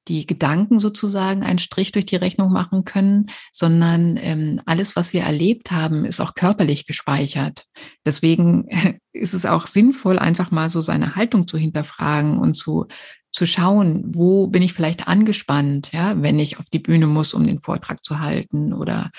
die 0.09 0.27
Gedanken 0.27 0.79
sozusagen 0.79 1.43
einen 1.43 1.59
Strich 1.59 1.93
durch 1.93 2.07
die 2.07 2.17
Rechnung 2.17 2.53
machen 2.53 2.85
können, 2.85 3.27
sondern 3.53 4.17
ähm, 4.17 4.61
alles, 4.65 4.97
was 4.97 5.13
wir 5.13 5.23
erlebt 5.23 5.71
haben, 5.71 6.05
ist 6.05 6.21
auch 6.21 6.35
körperlich 6.35 6.87
gespeichert. 6.87 7.67
Deswegen 8.05 8.69
ist 9.13 9.35
es 9.35 9.47
auch 9.47 9.67
sinnvoll, 9.67 10.19
einfach 10.19 10.51
mal 10.51 10.71
so 10.71 10.81
seine 10.81 11.15
Haltung 11.15 11.47
zu 11.47 11.59
hinterfragen 11.59 12.39
und 12.39 12.55
zu 12.55 12.87
zu 13.31 13.47
schauen, 13.47 14.05
wo 14.07 14.47
bin 14.47 14.63
ich 14.63 14.73
vielleicht 14.73 15.07
angespannt, 15.07 15.93
ja, 15.93 16.21
wenn 16.23 16.39
ich 16.39 16.59
auf 16.59 16.71
die 16.71 16.79
Bühne 16.79 17.07
muss, 17.07 17.35
um 17.35 17.47
den 17.47 17.61
Vortrag 17.61 18.03
zu 18.03 18.21
halten 18.21 18.73
oder 18.73 19.11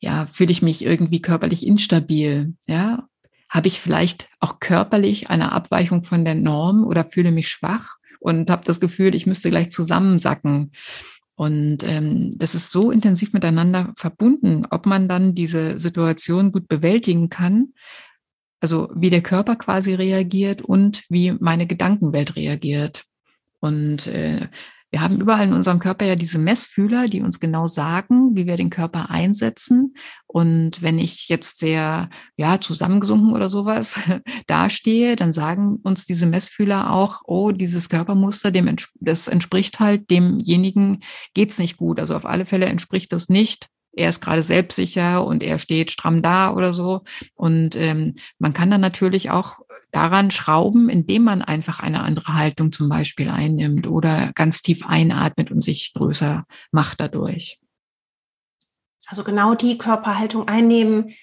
ja, 0.00 0.26
fühle 0.26 0.52
ich 0.52 0.62
mich 0.62 0.84
irgendwie 0.84 1.20
körperlich 1.20 1.66
instabil, 1.66 2.54
ja, 2.66 3.08
habe 3.48 3.68
ich 3.68 3.80
vielleicht 3.80 4.28
auch 4.40 4.60
körperlich 4.60 5.30
eine 5.30 5.52
Abweichung 5.52 6.04
von 6.04 6.24
der 6.24 6.34
Norm 6.34 6.84
oder 6.84 7.04
fühle 7.04 7.32
mich 7.32 7.48
schwach 7.48 7.96
und 8.20 8.50
habe 8.50 8.64
das 8.64 8.80
Gefühl, 8.80 9.14
ich 9.14 9.26
müsste 9.26 9.50
gleich 9.50 9.70
zusammensacken. 9.70 10.70
Und 11.34 11.84
ähm, 11.84 12.34
das 12.36 12.54
ist 12.54 12.70
so 12.70 12.90
intensiv 12.90 13.32
miteinander 13.32 13.92
verbunden, 13.96 14.66
ob 14.70 14.86
man 14.86 15.08
dann 15.08 15.34
diese 15.34 15.78
Situation 15.78 16.50
gut 16.52 16.66
bewältigen 16.68 17.28
kann, 17.28 17.74
also 18.60 18.90
wie 18.94 19.08
der 19.08 19.22
Körper 19.22 19.54
quasi 19.56 19.94
reagiert 19.94 20.62
und 20.62 21.04
wie 21.08 21.32
meine 21.38 21.66
Gedankenwelt 21.66 22.34
reagiert. 22.34 23.04
Und 23.60 24.08
äh, 24.08 24.48
wir 24.90 25.02
haben 25.02 25.20
überall 25.20 25.46
in 25.46 25.52
unserem 25.52 25.78
Körper 25.78 26.06
ja 26.06 26.16
diese 26.16 26.38
Messfühler, 26.38 27.08
die 27.08 27.20
uns 27.20 27.40
genau 27.40 27.66
sagen, 27.66 28.34
wie 28.34 28.46
wir 28.46 28.56
den 28.56 28.70
Körper 28.70 29.10
einsetzen. 29.10 29.94
Und 30.26 30.80
wenn 30.80 30.98
ich 30.98 31.28
jetzt 31.28 31.58
sehr, 31.58 32.08
ja, 32.36 32.60
zusammengesunken 32.60 33.32
oder 33.34 33.50
sowas 33.50 34.00
dastehe, 34.46 35.16
dann 35.16 35.32
sagen 35.32 35.76
uns 35.82 36.06
diese 36.06 36.26
Messfühler 36.26 36.90
auch, 36.90 37.20
oh, 37.24 37.52
dieses 37.52 37.88
Körpermuster, 37.88 38.50
dem, 38.50 38.74
das 39.00 39.28
entspricht 39.28 39.78
halt 39.78 40.10
demjenigen, 40.10 41.02
geht's 41.34 41.58
nicht 41.58 41.76
gut. 41.76 42.00
Also 42.00 42.16
auf 42.16 42.24
alle 42.24 42.46
Fälle 42.46 42.66
entspricht 42.66 43.12
das 43.12 43.28
nicht 43.28 43.68
er 43.98 44.08
ist 44.08 44.20
gerade 44.20 44.42
selbstsicher 44.42 45.24
und 45.26 45.42
er 45.42 45.58
steht 45.58 45.90
stramm 45.90 46.22
da 46.22 46.52
oder 46.52 46.72
so. 46.72 47.02
Und 47.34 47.76
ähm, 47.76 48.14
man 48.38 48.52
kann 48.52 48.70
dann 48.70 48.80
natürlich 48.80 49.30
auch 49.30 49.58
daran 49.90 50.30
schrauben, 50.30 50.88
indem 50.88 51.24
man 51.24 51.42
einfach 51.42 51.80
eine 51.80 52.02
andere 52.02 52.34
Haltung 52.34 52.72
zum 52.72 52.88
Beispiel 52.88 53.28
einnimmt 53.28 53.86
oder 53.86 54.30
ganz 54.34 54.62
tief 54.62 54.86
einatmet 54.86 55.50
und 55.50 55.62
sich 55.62 55.92
größer 55.94 56.44
macht 56.70 57.00
dadurch. 57.00 57.58
Also 59.06 59.24
genau 59.24 59.54
die 59.54 59.78
Körperhaltung 59.78 60.48
einnehmen, 60.48 61.14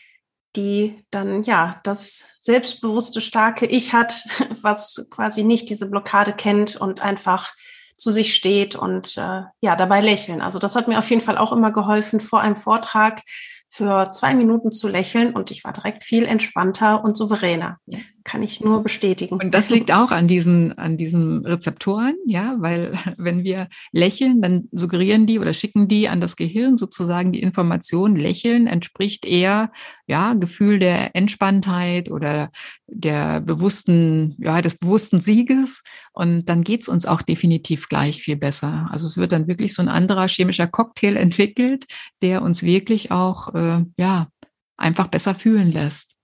die 0.55 1.05
dann 1.11 1.43
ja 1.43 1.79
das 1.83 2.31
selbstbewusste, 2.39 3.21
starke 3.21 3.65
Ich 3.65 3.93
hat, 3.93 4.13
was 4.61 5.07
quasi 5.11 5.43
nicht 5.43 5.69
diese 5.69 5.89
Blockade 5.89 6.33
kennt 6.33 6.75
und 6.75 7.01
einfach 7.01 7.53
zu 7.97 8.11
sich 8.11 8.35
steht 8.35 8.75
und 8.75 9.17
äh, 9.17 9.41
ja 9.61 9.75
dabei 9.75 10.01
lächeln. 10.01 10.41
Also 10.41 10.59
das 10.59 10.75
hat 10.75 10.87
mir 10.87 10.99
auf 10.99 11.09
jeden 11.09 11.21
Fall 11.21 11.37
auch 11.37 11.51
immer 11.51 11.71
geholfen 11.71 12.19
vor 12.19 12.41
einem 12.41 12.55
Vortrag 12.55 13.21
für 13.69 14.11
zwei 14.11 14.33
Minuten 14.33 14.71
zu 14.71 14.87
lächeln 14.87 15.33
und 15.33 15.51
ich 15.51 15.63
war 15.63 15.73
direkt 15.73 16.03
viel 16.03 16.25
entspannter 16.25 17.03
und 17.03 17.17
souveräner. 17.17 17.77
Kann 18.25 18.41
ich 18.41 18.59
nur 18.59 18.81
bestätigen. 18.81 19.35
Und 19.35 19.53
das 19.53 19.69
liegt 19.69 19.91
auch 19.91 20.09
an 20.09 20.27
diesen, 20.27 20.75
an 20.79 20.97
diesen 20.97 21.45
Rezeptoren, 21.45 22.15
ja, 22.25 22.55
weil 22.57 22.91
wenn 23.17 23.43
wir 23.43 23.69
lächeln, 23.91 24.41
dann 24.41 24.67
suggerieren 24.71 25.27
die 25.27 25.37
oder 25.37 25.53
schicken 25.53 25.87
die 25.87 26.09
an 26.09 26.21
das 26.21 26.35
Gehirn 26.35 26.79
sozusagen 26.79 27.31
die 27.31 27.43
Information, 27.43 28.15
lächeln 28.15 28.65
entspricht 28.65 29.27
eher, 29.27 29.71
ja, 30.07 30.33
Gefühl 30.33 30.79
der 30.79 31.15
Entspanntheit 31.15 32.09
oder 32.09 32.49
der 32.87 33.41
bewussten, 33.41 34.35
ja, 34.39 34.59
des 34.63 34.79
bewussten 34.79 35.21
Sieges. 35.21 35.83
Und 36.11 36.49
dann 36.49 36.63
geht's 36.63 36.89
uns 36.89 37.05
auch 37.05 37.21
definitiv 37.21 37.89
gleich 37.89 38.23
viel 38.23 38.37
besser. 38.37 38.87
Also 38.89 39.05
es 39.05 39.17
wird 39.17 39.33
dann 39.33 39.47
wirklich 39.47 39.75
so 39.75 39.83
ein 39.83 39.87
anderer 39.87 40.27
chemischer 40.27 40.65
Cocktail 40.65 41.15
entwickelt, 41.15 41.85
der 42.23 42.41
uns 42.41 42.63
wirklich 42.63 43.11
auch, 43.11 43.53
äh, 43.53 43.85
ja, 43.97 44.29
einfach 44.77 45.07
besser 45.09 45.35
fühlen 45.35 45.71
lässt. 45.71 46.14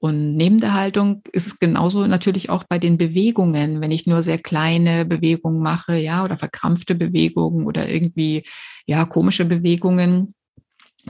Und 0.00 0.36
neben 0.36 0.60
der 0.60 0.74
Haltung 0.74 1.22
ist 1.32 1.46
es 1.46 1.58
genauso 1.58 2.06
natürlich 2.06 2.50
auch 2.50 2.64
bei 2.64 2.78
den 2.78 2.98
Bewegungen. 2.98 3.80
Wenn 3.80 3.90
ich 3.90 4.06
nur 4.06 4.22
sehr 4.22 4.38
kleine 4.38 5.04
Bewegungen 5.04 5.60
mache, 5.60 5.96
ja, 5.96 6.24
oder 6.24 6.36
verkrampfte 6.36 6.94
Bewegungen 6.94 7.66
oder 7.66 7.88
irgendwie, 7.88 8.44
ja, 8.86 9.04
komische 9.04 9.44
Bewegungen, 9.44 10.34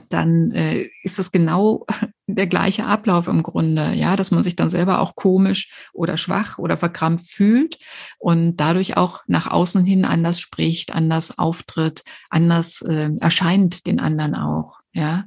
dann 0.09 0.53
äh, 0.53 0.87
ist 1.03 1.19
es 1.19 1.33
genau 1.33 1.87
der 2.27 2.47
gleiche 2.47 2.87
Ablauf 2.87 3.27
im 3.29 3.43
Grunde, 3.43 3.95
ja, 3.95 4.17
dass 4.17 4.31
man 4.31 4.43
sich 4.43 4.57
dann 4.57 4.71
selber 4.71 5.01
auch 5.01 5.15
komisch 5.17 5.73
oder 5.93 6.17
schwach 6.17 6.59
oder 6.59 6.77
verkrampft 6.77 7.31
fühlt 7.31 7.79
und 8.19 8.57
dadurch 8.57 8.97
auch 8.97 9.21
nach 9.27 9.51
außen 9.51 9.85
hin 9.85 10.05
anders 10.05 10.41
spricht, 10.41 10.95
anders 10.95 11.39
auftritt, 11.39 12.05
anders 12.31 12.83
äh, 12.83 13.11
erscheint 13.21 13.87
den 13.87 14.01
anderen 14.01 14.35
auch, 14.35 14.79
ja. 14.93 15.25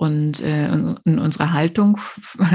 Und 0.00 0.40
äh, 0.40 0.72
in 1.04 1.18
unserer 1.18 1.52
Haltung 1.52 1.98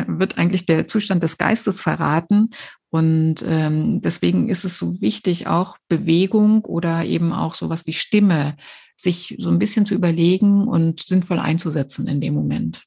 wird 0.08 0.40
eigentlich 0.40 0.66
der 0.66 0.88
Zustand 0.88 1.22
des 1.22 1.38
Geistes 1.38 1.80
verraten. 1.80 2.50
Und 2.90 3.46
ähm, 3.46 4.02
deswegen 4.02 4.50
ist 4.50 4.66
es 4.66 4.80
so 4.80 5.00
wichtig, 5.00 5.46
auch 5.46 5.78
Bewegung 5.88 6.66
oder 6.66 7.06
eben 7.06 7.34
auch 7.34 7.54
sowas 7.54 7.86
wie 7.86 7.94
Stimme, 7.94 8.58
sich 8.96 9.36
so 9.38 9.50
ein 9.52 9.60
bisschen 9.60 9.86
zu 9.86 9.94
überlegen 9.94 10.68
und 10.68 11.02
sinnvoll 11.04 11.38
einzusetzen 11.38 12.08
in 12.08 12.20
dem 12.20 12.34
Moment. 12.34 12.86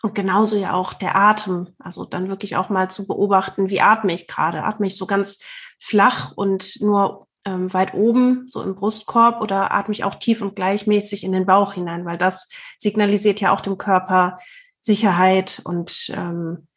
Und 0.00 0.14
genauso 0.14 0.56
ja 0.56 0.72
auch 0.72 0.94
der 0.94 1.14
Atem. 1.14 1.68
Also 1.78 2.06
dann 2.06 2.30
wirklich 2.30 2.56
auch 2.56 2.70
mal 2.70 2.88
zu 2.88 3.06
beobachten, 3.06 3.68
wie 3.68 3.82
atme 3.82 4.14
ich 4.14 4.26
gerade? 4.26 4.64
Atme 4.64 4.86
ich 4.86 4.96
so 4.96 5.04
ganz 5.04 5.40
flach 5.78 6.32
und 6.32 6.80
nur 6.80 7.27
ähm, 7.48 7.72
weit 7.72 7.94
oben, 7.94 8.46
so 8.46 8.62
im 8.62 8.74
Brustkorb, 8.74 9.40
oder 9.40 9.72
atme 9.72 9.92
ich 9.92 10.04
auch 10.04 10.14
tief 10.14 10.42
und 10.42 10.54
gleichmäßig 10.54 11.24
in 11.24 11.32
den 11.32 11.46
Bauch 11.46 11.72
hinein, 11.72 12.04
weil 12.04 12.18
das 12.18 12.48
signalisiert 12.78 13.40
ja 13.40 13.52
auch 13.52 13.60
dem 13.60 13.78
Körper 13.78 14.38
Sicherheit 14.80 15.60
und 15.64 16.10
ähm, 16.10 16.68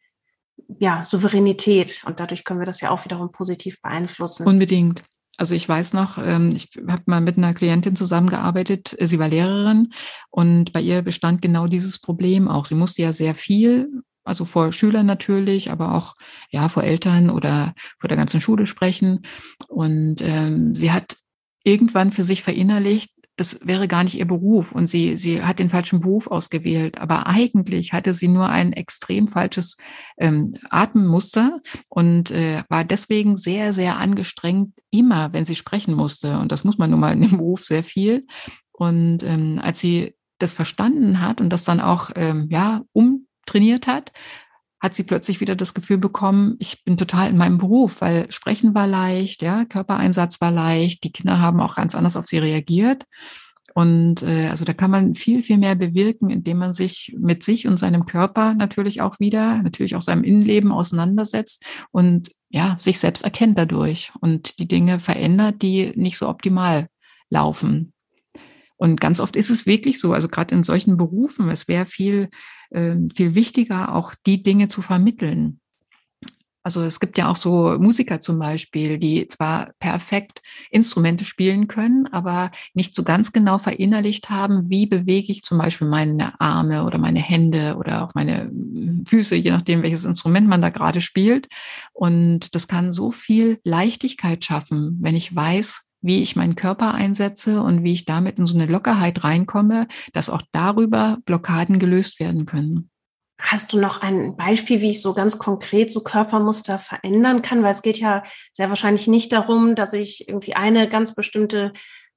ja, 0.78 1.04
Souveränität. 1.08 2.02
Und 2.06 2.20
dadurch 2.20 2.44
können 2.44 2.60
wir 2.60 2.66
das 2.66 2.80
ja 2.80 2.90
auch 2.90 3.04
wiederum 3.04 3.30
positiv 3.32 3.80
beeinflussen. 3.82 4.46
Unbedingt. 4.46 5.02
Also 5.38 5.54
ich 5.54 5.68
weiß 5.68 5.92
noch, 5.94 6.18
ähm, 6.18 6.52
ich 6.54 6.70
habe 6.88 7.02
mal 7.06 7.20
mit 7.20 7.36
einer 7.36 7.54
Klientin 7.54 7.96
zusammengearbeitet, 7.96 8.96
sie 9.00 9.18
war 9.18 9.28
Lehrerin 9.28 9.92
und 10.30 10.72
bei 10.72 10.80
ihr 10.80 11.02
bestand 11.02 11.40
genau 11.42 11.66
dieses 11.66 11.98
Problem 11.98 12.48
auch. 12.48 12.66
Sie 12.66 12.74
musste 12.74 13.02
ja 13.02 13.12
sehr 13.12 13.34
viel 13.34 14.02
also 14.24 14.44
vor 14.44 14.72
Schülern 14.72 15.06
natürlich, 15.06 15.70
aber 15.70 15.94
auch 15.94 16.14
ja 16.50 16.68
vor 16.68 16.84
Eltern 16.84 17.30
oder 17.30 17.74
vor 17.98 18.08
der 18.08 18.16
ganzen 18.16 18.40
Schule 18.40 18.66
sprechen. 18.66 19.22
Und 19.68 20.16
ähm, 20.20 20.74
sie 20.74 20.92
hat 20.92 21.16
irgendwann 21.64 22.12
für 22.12 22.24
sich 22.24 22.42
verinnerlicht, 22.42 23.10
das 23.36 23.60
wäre 23.64 23.88
gar 23.88 24.04
nicht 24.04 24.18
ihr 24.18 24.26
Beruf 24.26 24.72
und 24.72 24.88
sie, 24.88 25.16
sie 25.16 25.42
hat 25.42 25.58
den 25.58 25.70
falschen 25.70 26.00
Beruf 26.00 26.26
ausgewählt. 26.26 27.00
Aber 27.00 27.26
eigentlich 27.26 27.92
hatte 27.92 28.12
sie 28.12 28.28
nur 28.28 28.48
ein 28.48 28.72
extrem 28.72 29.26
falsches 29.26 29.78
ähm, 30.18 30.54
Atemmuster 30.70 31.60
und 31.88 32.30
äh, 32.30 32.62
war 32.68 32.84
deswegen 32.84 33.38
sehr, 33.38 33.72
sehr 33.72 33.96
angestrengt, 33.96 34.74
immer, 34.90 35.32
wenn 35.32 35.44
sie 35.44 35.56
sprechen 35.56 35.94
musste. 35.94 36.38
Und 36.38 36.52
das 36.52 36.64
muss 36.64 36.78
man 36.78 36.90
nun 36.90 37.00
mal 37.00 37.14
in 37.14 37.22
dem 37.22 37.38
Beruf 37.38 37.64
sehr 37.64 37.82
viel. 37.82 38.26
Und 38.70 39.22
ähm, 39.22 39.58
als 39.62 39.80
sie 39.80 40.14
das 40.38 40.52
verstanden 40.52 41.20
hat 41.20 41.40
und 41.40 41.50
das 41.50 41.64
dann 41.64 41.80
auch 41.80 42.10
ähm, 42.14 42.48
ja 42.50 42.82
um 42.92 43.21
trainiert 43.52 43.86
hat, 43.86 44.12
hat 44.80 44.94
sie 44.94 45.04
plötzlich 45.04 45.40
wieder 45.40 45.54
das 45.54 45.74
Gefühl 45.74 45.98
bekommen, 45.98 46.56
ich 46.58 46.84
bin 46.84 46.96
total 46.96 47.30
in 47.30 47.36
meinem 47.36 47.58
Beruf, 47.58 48.00
weil 48.00 48.30
Sprechen 48.32 48.74
war 48.74 48.88
leicht, 48.88 49.42
ja, 49.42 49.64
Körpereinsatz 49.64 50.40
war 50.40 50.50
leicht, 50.50 51.04
die 51.04 51.12
Kinder 51.12 51.38
haben 51.38 51.60
auch 51.60 51.76
ganz 51.76 51.94
anders 51.94 52.16
auf 52.16 52.26
sie 52.26 52.38
reagiert. 52.38 53.04
Und 53.74 54.22
äh, 54.22 54.48
also 54.48 54.64
da 54.64 54.74
kann 54.74 54.90
man 54.90 55.14
viel, 55.14 55.40
viel 55.40 55.56
mehr 55.56 55.76
bewirken, 55.76 56.30
indem 56.30 56.58
man 56.58 56.72
sich 56.72 57.14
mit 57.18 57.42
sich 57.42 57.66
und 57.66 57.78
seinem 57.78 58.06
Körper 58.06 58.54
natürlich 58.54 59.00
auch 59.00 59.18
wieder, 59.18 59.62
natürlich 59.62 59.96
auch 59.96 60.02
seinem 60.02 60.24
Innenleben 60.24 60.72
auseinandersetzt 60.72 61.64
und 61.90 62.32
ja, 62.50 62.76
sich 62.80 62.98
selbst 62.98 63.24
erkennt 63.24 63.58
dadurch 63.58 64.12
und 64.20 64.58
die 64.58 64.68
Dinge 64.68 65.00
verändert, 65.00 65.62
die 65.62 65.92
nicht 65.96 66.18
so 66.18 66.28
optimal 66.28 66.88
laufen. 67.30 67.92
Und 68.76 69.00
ganz 69.00 69.20
oft 69.20 69.36
ist 69.36 69.48
es 69.48 69.64
wirklich 69.64 70.00
so, 70.00 70.12
also 70.12 70.28
gerade 70.28 70.54
in 70.54 70.64
solchen 70.64 70.96
Berufen, 70.96 71.48
es 71.48 71.68
wäre 71.68 71.86
viel, 71.86 72.28
viel 73.14 73.34
wichtiger, 73.34 73.94
auch 73.94 74.14
die 74.26 74.42
Dinge 74.42 74.68
zu 74.68 74.82
vermitteln. 74.82 75.60
Also 76.64 76.80
es 76.82 77.00
gibt 77.00 77.18
ja 77.18 77.28
auch 77.28 77.36
so 77.36 77.76
Musiker 77.80 78.20
zum 78.20 78.38
Beispiel, 78.38 78.98
die 78.98 79.26
zwar 79.26 79.72
perfekt 79.80 80.42
Instrumente 80.70 81.24
spielen 81.24 81.66
können, 81.66 82.06
aber 82.12 82.52
nicht 82.72 82.94
so 82.94 83.02
ganz 83.02 83.32
genau 83.32 83.58
verinnerlicht 83.58 84.30
haben, 84.30 84.70
wie 84.70 84.86
bewege 84.86 85.32
ich 85.32 85.42
zum 85.42 85.58
Beispiel 85.58 85.88
meine 85.88 86.40
Arme 86.40 86.84
oder 86.84 86.98
meine 86.98 87.18
Hände 87.18 87.76
oder 87.78 88.04
auch 88.04 88.14
meine 88.14 88.44
hm, 88.44 89.04
Füße, 89.06 89.34
je 89.34 89.50
nachdem, 89.50 89.82
welches 89.82 90.04
Instrument 90.04 90.46
man 90.46 90.62
da 90.62 90.70
gerade 90.70 91.00
spielt. 91.00 91.48
Und 91.92 92.54
das 92.54 92.68
kann 92.68 92.92
so 92.92 93.10
viel 93.10 93.58
Leichtigkeit 93.64 94.44
schaffen, 94.44 94.98
wenn 95.00 95.16
ich 95.16 95.34
weiß, 95.34 95.91
wie 96.02 96.20
ich 96.20 96.36
meinen 96.36 96.56
Körper 96.56 96.94
einsetze 96.94 97.62
und 97.62 97.84
wie 97.84 97.94
ich 97.94 98.04
damit 98.04 98.38
in 98.38 98.46
so 98.46 98.54
eine 98.54 98.66
Lockerheit 98.66 99.24
reinkomme, 99.24 99.86
dass 100.12 100.30
auch 100.30 100.42
darüber 100.52 101.18
Blockaden 101.24 101.78
gelöst 101.78 102.20
werden 102.20 102.44
können. 102.44 102.90
Hast 103.40 103.72
du 103.72 103.78
noch 103.80 104.02
ein 104.02 104.36
Beispiel, 104.36 104.80
wie 104.80 104.90
ich 104.90 105.02
so 105.02 105.14
ganz 105.14 105.38
konkret 105.38 105.90
so 105.90 106.00
Körpermuster 106.02 106.78
verändern 106.78 107.42
kann? 107.42 107.62
Weil 107.62 107.72
es 107.72 107.82
geht 107.82 107.98
ja 107.98 108.22
sehr 108.52 108.68
wahrscheinlich 108.68 109.08
nicht 109.08 109.32
darum, 109.32 109.74
dass 109.74 109.92
ich 109.94 110.28
irgendwie 110.28 110.54
eine 110.54 110.88
ganz 110.88 111.14
bestimmte 111.14 111.72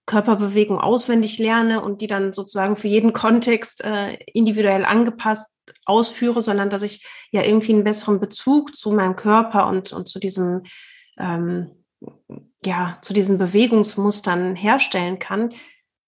Körperbewegung 0.06 0.80
auswendig 0.80 1.39
lerne 1.39 1.82
und 1.82 2.02
die 2.02 2.08
dann 2.08 2.32
sozusagen 2.32 2.76
für 2.76 2.88
jeden 2.88 3.12
Kontext 3.12 3.84
äh, 3.84 4.19
individuell 4.34 4.86
angepasst 4.86 5.52
ausführe, 5.86 6.43
sondern 6.43 6.69
dass 6.69 6.84
ich 6.84 7.06
ja 7.32 7.41
irgendwie 7.41 7.74
einen 7.74 7.84
besseren 7.84 8.19
Bezug 8.19 8.76
zu 8.76 8.91
meinem 8.91 9.15
Körper 9.15 9.67
und, 9.67 9.93
und 9.93 10.08
zu 10.08 10.19
diesem 10.19 10.62
ähm, 11.17 11.71
ja, 12.65 12.97
zu 13.01 13.13
diesen 13.13 13.37
Bewegungsmustern 13.37 14.55
herstellen 14.55 15.19
kann? 15.19 15.53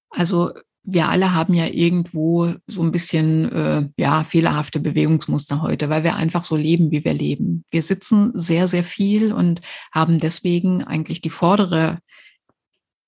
Also 0.09 0.51
wir 0.89 1.09
alle 1.09 1.33
haben 1.33 1.53
ja 1.53 1.67
irgendwo 1.67 2.53
so 2.65 2.81
ein 2.81 2.91
bisschen 2.91 3.51
äh, 3.51 3.89
ja 3.97 4.23
fehlerhafte 4.23 4.79
Bewegungsmuster 4.79 5.61
heute, 5.61 5.89
weil 5.89 6.03
wir 6.03 6.15
einfach 6.15 6.45
so 6.45 6.55
leben, 6.55 6.91
wie 6.91 7.03
wir 7.03 7.13
leben. 7.13 7.65
Wir 7.69 7.81
sitzen 7.81 8.31
sehr 8.33 8.69
sehr 8.69 8.85
viel 8.85 9.33
und 9.33 9.59
haben 9.91 10.19
deswegen 10.19 10.83
eigentlich 10.83 11.19
die 11.19 11.29
vordere 11.29 11.99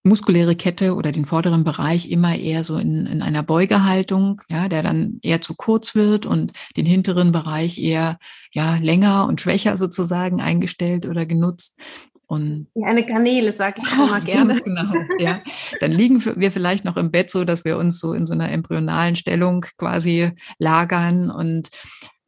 muskuläre 0.03 0.55
Kette 0.55 0.95
oder 0.95 1.11
den 1.11 1.25
vorderen 1.25 1.63
Bereich 1.63 2.09
immer 2.09 2.35
eher 2.35 2.63
so 2.63 2.77
in, 2.77 3.05
in 3.05 3.21
einer 3.21 3.43
Beugehaltung, 3.43 4.41
ja, 4.49 4.69
der 4.69 4.81
dann 4.81 5.19
eher 5.21 5.41
zu 5.41 5.55
kurz 5.55 5.93
wird 5.93 6.25
und 6.25 6.53
den 6.77 6.85
hinteren 6.85 7.31
Bereich 7.31 7.77
eher 7.77 8.17
ja 8.51 8.77
länger 8.77 9.27
und 9.27 9.41
schwächer 9.41 9.77
sozusagen 9.77 10.41
eingestellt 10.41 11.05
oder 11.05 11.25
genutzt. 11.25 11.79
Und 12.29 12.67
ja, 12.75 12.87
eine 12.87 13.03
Garnele, 13.03 13.51
sage 13.51 13.81
ich 13.83 13.91
immer 13.91 14.21
gerne. 14.25 14.53
Ganz 14.53 14.63
genau, 14.63 14.93
ja. 15.17 15.41
Dann 15.79 15.91
liegen 15.91 16.23
wir 16.23 16.51
vielleicht 16.51 16.85
noch 16.85 16.95
im 16.95 17.09
Bett 17.09 17.31
so, 17.31 17.43
dass 17.43 17.65
wir 17.65 17.75
uns 17.77 17.99
so 17.99 18.13
in 18.13 18.27
so 18.27 18.33
einer 18.33 18.51
embryonalen 18.51 19.15
Stellung 19.15 19.65
quasi 19.77 20.31
lagern 20.59 21.31
und 21.31 21.71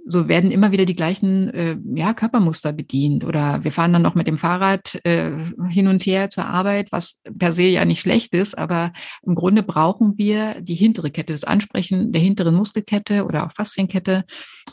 so 0.03 0.27
werden 0.27 0.49
immer 0.49 0.71
wieder 0.71 0.85
die 0.85 0.95
gleichen 0.95 1.53
äh, 1.53 1.77
ja, 1.93 2.15
Körpermuster 2.15 2.73
bedient. 2.73 3.23
Oder 3.23 3.63
wir 3.63 3.71
fahren 3.71 3.93
dann 3.93 4.01
noch 4.01 4.15
mit 4.15 4.27
dem 4.27 4.39
Fahrrad 4.39 4.99
äh, 5.03 5.33
hin 5.69 5.87
und 5.87 6.03
her 6.03 6.31
zur 6.31 6.45
Arbeit, 6.45 6.91
was 6.91 7.21
per 7.37 7.53
se 7.53 7.65
ja 7.65 7.85
nicht 7.85 8.01
schlecht 8.01 8.33
ist, 8.33 8.57
aber 8.57 8.93
im 9.21 9.35
Grunde 9.35 9.61
brauchen 9.61 10.17
wir 10.17 10.59
die 10.61 10.73
hintere 10.73 11.11
Kette, 11.11 11.33
das 11.33 11.43
Ansprechen 11.43 12.11
der 12.11 12.21
hinteren 12.21 12.55
Muskelkette 12.55 13.25
oder 13.25 13.45
auch 13.45 13.51
Faszienkette. 13.51 14.25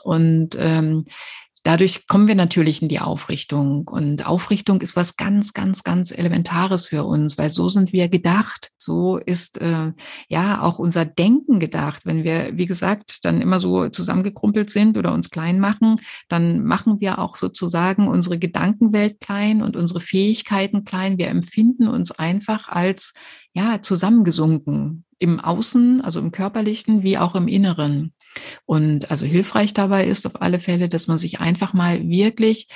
Und 0.03 0.57
ähm, 0.59 1.05
dadurch 1.62 2.07
kommen 2.07 2.29
wir 2.29 2.35
natürlich 2.35 2.83
in 2.83 2.88
die 2.88 3.01
Aufrichtung. 3.01 3.88
Und 3.88 4.27
Aufrichtung 4.27 4.81
ist 4.81 4.97
was 4.97 5.16
ganz, 5.16 5.53
ganz, 5.53 5.85
ganz 5.85 6.11
Elementares 6.11 6.87
für 6.87 7.05
uns, 7.05 7.38
weil 7.38 7.51
so 7.51 7.68
sind 7.68 7.92
wir 7.92 8.09
gedacht. 8.09 8.71
So 8.77 9.18
ist 9.18 9.61
äh, 9.61 9.92
ja 10.29 10.62
auch 10.62 10.79
unser 10.79 11.05
Denken 11.05 11.61
gedacht. 11.61 12.07
Wenn 12.07 12.25
wir, 12.25 12.51
wie 12.55 12.66
gesagt, 12.66 13.18
dann 13.25 13.40
immer 13.40 13.61
so 13.61 13.88
zusammengekrumpelt 13.88 14.71
sind 14.71 14.97
oder 14.97 15.12
uns 15.12 15.31
klein 15.31 15.61
machen, 15.61 16.01
dann 16.29 16.64
machen 16.64 17.01
wir 17.01 17.18
auch 17.18 17.37
sozusagen 17.37 18.09
unsere 18.09 18.38
Gedankenwelt 18.38 19.21
klein 19.21 19.62
und 19.62 19.77
unsere 19.77 20.01
Fähigkeiten 20.01 20.85
klein. 20.85 21.18
Wir 21.18 21.29
empfinden 21.29 21.88
uns 21.88 22.12
einfach 22.12 22.68
als 22.68 23.12
ja 23.59 23.83
zusammengesunken 23.83 25.05
im 25.18 25.40
Außen, 25.40 26.01
also 26.01 26.21
im 26.21 26.33
körperlichen 26.33 27.03
wie 27.03 27.18
auch 27.18 27.35
im 27.35 27.49
Inneren. 27.49 28.12
Und 28.66 29.11
also 29.11 29.27
hilfreich 29.27 29.75
dabei 29.75 30.07
ist 30.07 30.27
auf 30.27 30.40
alle 30.40 30.61
Fälle, 30.61 30.88
dass 30.88 31.09
man 31.09 31.18
sich 31.18 31.40
einfach 31.40 31.73
mal 31.73 32.09
wirklich 32.09 32.68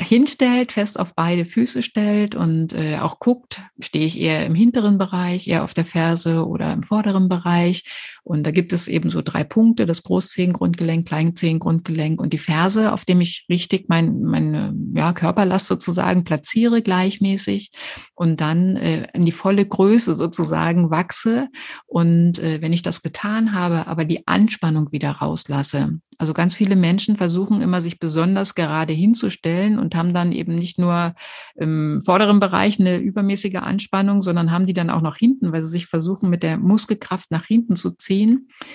hinstellt, 0.00 0.72
fest 0.72 0.98
auf 1.00 1.14
beide 1.14 1.44
Füße 1.44 1.82
stellt 1.82 2.34
und 2.34 2.74
äh, 2.74 2.98
auch 2.98 3.18
guckt, 3.18 3.62
stehe 3.80 4.06
ich 4.06 4.20
eher 4.20 4.44
im 4.44 4.54
hinteren 4.54 4.98
Bereich, 4.98 5.48
eher 5.48 5.64
auf 5.64 5.74
der 5.74 5.86
Ferse 5.86 6.46
oder 6.46 6.72
im 6.72 6.82
vorderen 6.82 7.28
Bereich. 7.28 7.84
Und 8.26 8.44
da 8.44 8.50
gibt 8.50 8.72
es 8.72 8.88
eben 8.88 9.12
so 9.12 9.22
drei 9.22 9.44
Punkte, 9.44 9.86
das 9.86 10.02
Großzehengrundgelenk, 10.02 11.06
Kleinzehengrundgelenk 11.06 12.20
und 12.20 12.32
die 12.32 12.38
Ferse, 12.38 12.92
auf 12.92 13.04
dem 13.04 13.20
ich 13.20 13.46
richtig 13.48 13.88
mein, 13.88 14.20
meine 14.20 14.74
ja, 14.96 15.12
Körperlast 15.12 15.68
sozusagen 15.68 16.24
platziere 16.24 16.82
gleichmäßig 16.82 17.70
und 18.16 18.40
dann 18.40 18.74
äh, 18.74 19.06
in 19.14 19.24
die 19.24 19.30
volle 19.30 19.64
Größe 19.64 20.16
sozusagen 20.16 20.90
wachse. 20.90 21.46
Und 21.86 22.40
äh, 22.40 22.60
wenn 22.60 22.72
ich 22.72 22.82
das 22.82 23.02
getan 23.02 23.52
habe, 23.52 23.86
aber 23.86 24.04
die 24.04 24.26
Anspannung 24.26 24.90
wieder 24.90 25.12
rauslasse. 25.12 26.00
Also 26.18 26.32
ganz 26.32 26.54
viele 26.54 26.76
Menschen 26.76 27.16
versuchen 27.16 27.60
immer, 27.60 27.82
sich 27.82 27.98
besonders 27.98 28.54
gerade 28.54 28.92
hinzustellen 28.92 29.78
und 29.78 29.94
haben 29.94 30.14
dann 30.14 30.32
eben 30.32 30.54
nicht 30.54 30.78
nur 30.78 31.14
im 31.56 32.00
vorderen 32.02 32.40
Bereich 32.40 32.80
eine 32.80 32.98
übermäßige 32.98 33.56
Anspannung, 33.56 34.22
sondern 34.22 34.50
haben 34.50 34.66
die 34.66 34.72
dann 34.72 34.88
auch 34.88 35.02
noch 35.02 35.16
hinten, 35.16 35.52
weil 35.52 35.62
sie 35.62 35.70
sich 35.70 35.86
versuchen, 35.86 36.30
mit 36.30 36.42
der 36.42 36.56
Muskelkraft 36.56 37.30
nach 37.30 37.44
hinten 37.44 37.76
zu 37.76 37.90
ziehen. 37.90 38.15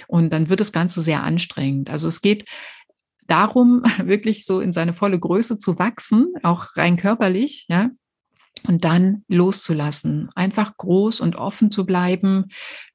Und 0.08 0.32
dann 0.34 0.50
wird 0.50 0.60
das 0.60 0.72
Ganze 0.72 1.02
sehr 1.02 1.24
anstrengend. 1.24 1.90
Also 1.90 2.08
es 2.08 2.22
geht 2.22 2.50
darum, 3.28 3.84
wirklich 4.04 4.46
so 4.46 4.60
in 4.60 4.74
seine 4.74 4.94
volle 4.94 5.20
Größe 5.20 5.58
zu 5.58 5.80
wachsen, 5.80 6.34
auch 6.44 6.76
rein 6.76 6.98
körperlich, 6.98 7.66
ja, 7.70 7.90
und 8.68 8.86
dann 8.86 9.24
loszulassen, 9.28 10.30
einfach 10.36 10.78
groß 10.78 11.22
und 11.22 11.36
offen 11.36 11.72
zu 11.72 11.86
bleiben, 11.86 12.46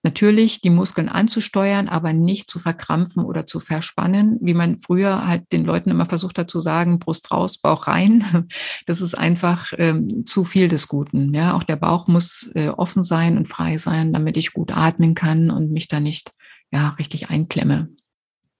natürlich 0.02 0.60
die 0.60 0.70
Muskeln 0.70 1.08
anzusteuern, 1.08 1.88
aber 1.88 2.12
nicht 2.12 2.48
zu 2.48 2.58
verkrampfen 2.58 3.24
oder 3.24 3.46
zu 3.46 3.58
verspannen, 3.58 4.38
wie 4.40 4.54
man 4.54 4.78
früher 4.78 5.26
halt 5.26 5.52
den 5.52 5.64
Leuten 5.64 5.90
immer 5.90 6.06
versucht 6.06 6.38
hat 6.38 6.50
zu 6.50 6.60
sagen, 6.60 6.98
Brust 6.98 7.30
raus, 7.30 7.58
Bauch 7.58 7.86
rein. 7.86 8.24
Das 8.86 9.00
ist 9.00 9.16
einfach 9.16 9.72
ähm, 9.78 10.24
zu 10.26 10.44
viel 10.44 10.68
des 10.68 10.86
Guten. 10.88 11.34
Ja, 11.34 11.54
auch 11.56 11.62
der 11.62 11.76
Bauch 11.76 12.06
muss 12.06 12.50
äh, 12.54 12.68
offen 12.68 13.04
sein 13.04 13.36
und 13.36 13.48
frei 13.48 13.78
sein, 13.78 14.12
damit 14.12 14.36
ich 14.36 14.52
gut 14.52 14.76
atmen 14.76 15.14
kann 15.14 15.50
und 15.50 15.72
mich 15.72 15.88
da 15.88 15.98
nicht 15.98 16.32
ja 16.70 16.90
richtig 16.90 17.30
einklemme. 17.30 17.88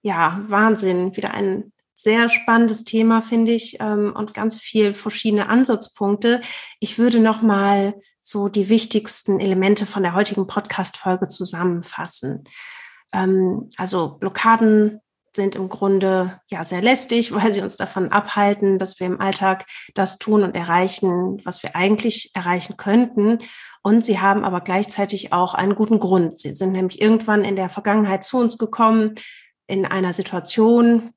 Ja, 0.01 0.43
Wahnsinn. 0.47 1.15
Wieder 1.15 1.33
ein 1.33 1.71
sehr 1.97 2.29
spannendes 2.29 2.83
Thema, 2.83 3.21
finde 3.21 3.53
ich, 3.53 3.77
ähm, 3.79 4.13
und 4.15 4.35
ganz 4.35 4.59
viel 4.59 4.93
verschiedene 4.93 5.49
Ansatzpunkte. 5.49 6.41
Ich 6.79 6.99
würde 6.99 7.19
noch 7.19 7.41
mal 7.41 7.95
so 8.21 8.49
die 8.49 8.69
wichtigsten 8.69 9.39
Elemente 9.39 9.87
von 9.87 10.03
der 10.03 10.13
heutigen 10.13 10.45
Podcast-Folge 10.45 11.27
zusammenfassen. 11.27 12.43
Ähm, 13.13 13.71
also 13.77 14.09
Blockaden 14.19 15.01
sind 15.33 15.55
im 15.55 15.69
Grunde 15.69 16.39
ja 16.47 16.63
sehr 16.63 16.83
lästig, 16.83 17.31
weil 17.33 17.51
sie 17.51 17.61
uns 17.61 17.77
davon 17.77 18.11
abhalten, 18.11 18.77
dass 18.77 18.99
wir 18.99 19.07
im 19.07 19.19
Alltag 19.19 19.65
das 19.95 20.19
tun 20.19 20.43
und 20.43 20.53
erreichen, 20.53 21.41
was 21.45 21.63
wir 21.63 21.75
eigentlich 21.75 22.29
erreichen 22.35 22.77
könnten. 22.77 23.39
Und 23.81 24.05
sie 24.05 24.19
haben 24.19 24.45
aber 24.45 24.61
gleichzeitig 24.61 25.33
auch 25.33 25.55
einen 25.55 25.73
guten 25.73 25.99
Grund. 25.99 26.39
Sie 26.39 26.53
sind 26.53 26.73
nämlich 26.73 27.01
irgendwann 27.01 27.43
in 27.43 27.55
der 27.55 27.69
Vergangenheit 27.69 28.23
zu 28.23 28.37
uns 28.37 28.59
gekommen, 28.59 29.15
in 29.65 29.85
einer 29.85 30.13
Situation, 30.13 31.09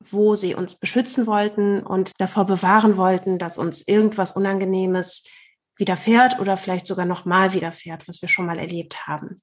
wo 0.00 0.34
sie 0.34 0.54
uns 0.54 0.78
beschützen 0.78 1.26
wollten 1.26 1.82
und 1.82 2.12
davor 2.18 2.44
bewahren 2.44 2.96
wollten, 2.96 3.38
dass 3.38 3.58
uns 3.58 3.86
irgendwas 3.86 4.32
Unangenehmes 4.36 5.24
widerfährt 5.76 6.38
oder 6.40 6.56
vielleicht 6.56 6.86
sogar 6.86 7.06
nochmal 7.06 7.52
widerfährt, 7.52 8.08
was 8.08 8.22
wir 8.22 8.28
schon 8.28 8.46
mal 8.46 8.58
erlebt 8.58 9.06
haben. 9.06 9.40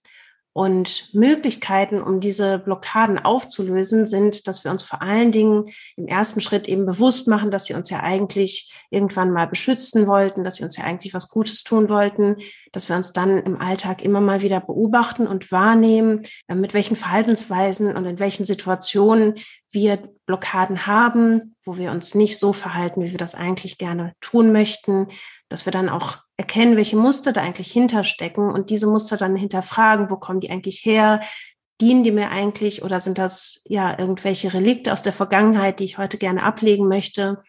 Und 0.54 1.10
Möglichkeiten, 1.13 2.02
um 2.02 2.20
diese 2.20 2.60
Blockaden 2.60 3.18
aufzulösen, 3.18 4.06
sind, 4.06 4.48
dass 4.48 4.63
wir 4.63 4.70
uns 4.70 4.84
vor 4.84 5.02
allen 5.02 5.32
Dingen 5.32 5.70
im 5.96 6.08
ersten 6.08 6.42
Schritt 6.42 6.68
eben 6.68 6.86
bewusst 6.86 7.28
machen, 7.28 7.50
dass 7.50 7.66
sie 7.66 7.74
uns 7.74 7.89
ja 7.89 8.02
eigentlich 8.02 8.72
irgendwann 8.92 9.32
mal 9.32 9.48
beschützen 9.48 10.08
wollten, 10.08 10.44
dass 10.44 10.56
sie 10.58 10.63
uns 10.63 10.78
ja 10.78 10.84
eigentlich 10.84 11.16
was 11.16 11.30
Gutes 11.30 11.63
tun 11.63 11.89
wollten, 11.89 12.38
dass 12.72 12.88
wir 12.88 12.96
uns 12.96 13.13
dann 13.13 13.39
im 13.39 13.60
Alltag 13.60 14.04
immer 14.04 14.22
mal 14.22 14.44
wieder 14.44 14.60
beobachten 14.60 15.26
und 15.26 15.52
wahrnehmen, 15.52 16.22
äh, 16.48 16.54
mit 16.54 16.76
welchen 16.76 16.96
Verhaltensweisen 16.96 17.96
und 17.96 18.06
in 18.06 18.20
welchen 18.20 18.46
Situationen 18.46 19.36
wir 19.72 20.00
Blockaden 20.26 20.86
haben, 20.86 21.56
wo 21.66 21.78
wir 21.78 21.92
uns 21.92 22.16
nicht 22.16 22.38
so 22.38 22.54
verhalten, 22.54 23.02
wie 23.02 23.12
wir 23.12 23.18
das 23.18 23.36
eigentlich 23.36 23.78
gerne 23.78 24.13
tun 24.22 24.52
möchten, 24.52 25.08
dass 25.49 25.65
wir 25.65 25.71
dann 25.71 25.89
auch 25.89 26.17
erkennen, 26.38 26.77
welche 26.77 26.97
Muster 26.97 27.32
da 27.32 27.41
eigentlich 27.41 27.71
hinterstecken 27.71 28.49
und 28.49 28.69
diese 28.69 28.88
Muster 28.88 29.17
dann 29.17 29.36
hinterfragen, 29.36 30.10
wo 30.10 30.17
kommen 30.17 30.39
die 30.39 30.49
eigentlich 30.49 30.84
her? 30.84 31.21
Dienen 31.82 32.03
die 32.03 32.12
mir 32.12 32.29
eigentlich 32.29 32.84
oder 32.84 33.01
sind 33.01 33.17
das 33.17 33.62
ja 33.65 33.97
irgendwelche 33.97 34.53
Relikte 34.53 34.93
aus 34.93 35.03
der 35.03 35.13
Vergangenheit, 35.13 35.79
die 35.79 35.86
ich 35.86 35.97
heute 35.97 36.17
gerne 36.17 36.43
ablegen 36.43 36.88
möchte? 36.88 37.43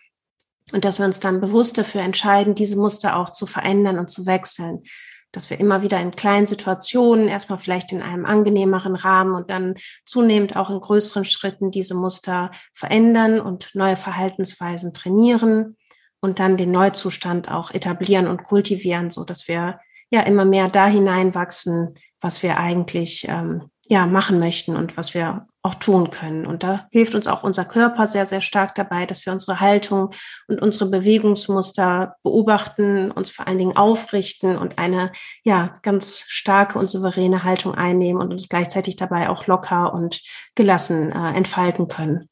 Und 0.72 0.84
dass 0.84 0.98
wir 0.98 1.06
uns 1.06 1.20
dann 1.20 1.40
bewusst 1.40 1.76
dafür 1.76 2.00
entscheiden, 2.00 2.54
diese 2.54 2.76
Muster 2.76 3.16
auch 3.16 3.30
zu 3.30 3.46
verändern 3.46 3.98
und 3.98 4.10
zu 4.10 4.26
wechseln. 4.26 4.82
Dass 5.30 5.50
wir 5.50 5.60
immer 5.60 5.82
wieder 5.82 6.00
in 6.00 6.10
kleinen 6.10 6.46
Situationen, 6.46 7.28
erstmal 7.28 7.58
vielleicht 7.58 7.92
in 7.92 8.02
einem 8.02 8.24
angenehmeren 8.24 8.96
Rahmen 8.96 9.34
und 9.34 9.50
dann 9.50 9.74
zunehmend 10.06 10.56
auch 10.56 10.70
in 10.70 10.80
größeren 10.80 11.24
Schritten 11.24 11.70
diese 11.70 11.94
Muster 11.94 12.50
verändern 12.72 13.40
und 13.40 13.74
neue 13.74 13.96
Verhaltensweisen 13.96 14.94
trainieren 14.94 15.76
und 16.24 16.38
dann 16.40 16.56
den 16.56 16.72
Neuzustand 16.72 17.50
auch 17.50 17.70
etablieren 17.70 18.26
und 18.26 18.44
kultivieren, 18.44 19.10
so 19.10 19.24
dass 19.24 19.46
wir 19.46 19.78
ja 20.10 20.22
immer 20.22 20.46
mehr 20.46 20.68
da 20.68 20.86
hineinwachsen, 20.86 21.94
was 22.20 22.42
wir 22.42 22.56
eigentlich 22.56 23.26
ähm, 23.28 23.70
ja 23.88 24.06
machen 24.06 24.38
möchten 24.38 24.74
und 24.74 24.96
was 24.96 25.12
wir 25.12 25.46
auch 25.62 25.74
tun 25.74 26.10
können. 26.10 26.46
Und 26.46 26.62
da 26.62 26.88
hilft 26.90 27.14
uns 27.14 27.26
auch 27.26 27.42
unser 27.42 27.66
Körper 27.66 28.06
sehr, 28.06 28.24
sehr 28.24 28.40
stark 28.40 28.74
dabei, 28.74 29.04
dass 29.04 29.26
wir 29.26 29.34
unsere 29.34 29.60
Haltung 29.60 30.10
und 30.48 30.62
unsere 30.62 30.86
Bewegungsmuster 30.86 32.16
beobachten, 32.22 33.10
uns 33.10 33.30
vor 33.30 33.46
allen 33.46 33.58
Dingen 33.58 33.76
aufrichten 33.76 34.56
und 34.56 34.78
eine 34.78 35.12
ja 35.42 35.74
ganz 35.82 36.24
starke 36.28 36.78
und 36.78 36.88
souveräne 36.88 37.44
Haltung 37.44 37.74
einnehmen 37.74 38.22
und 38.22 38.32
uns 38.32 38.48
gleichzeitig 38.48 38.96
dabei 38.96 39.28
auch 39.28 39.46
locker 39.46 39.92
und 39.92 40.22
gelassen 40.54 41.12
äh, 41.12 41.34
entfalten 41.34 41.88
können. 41.88 42.30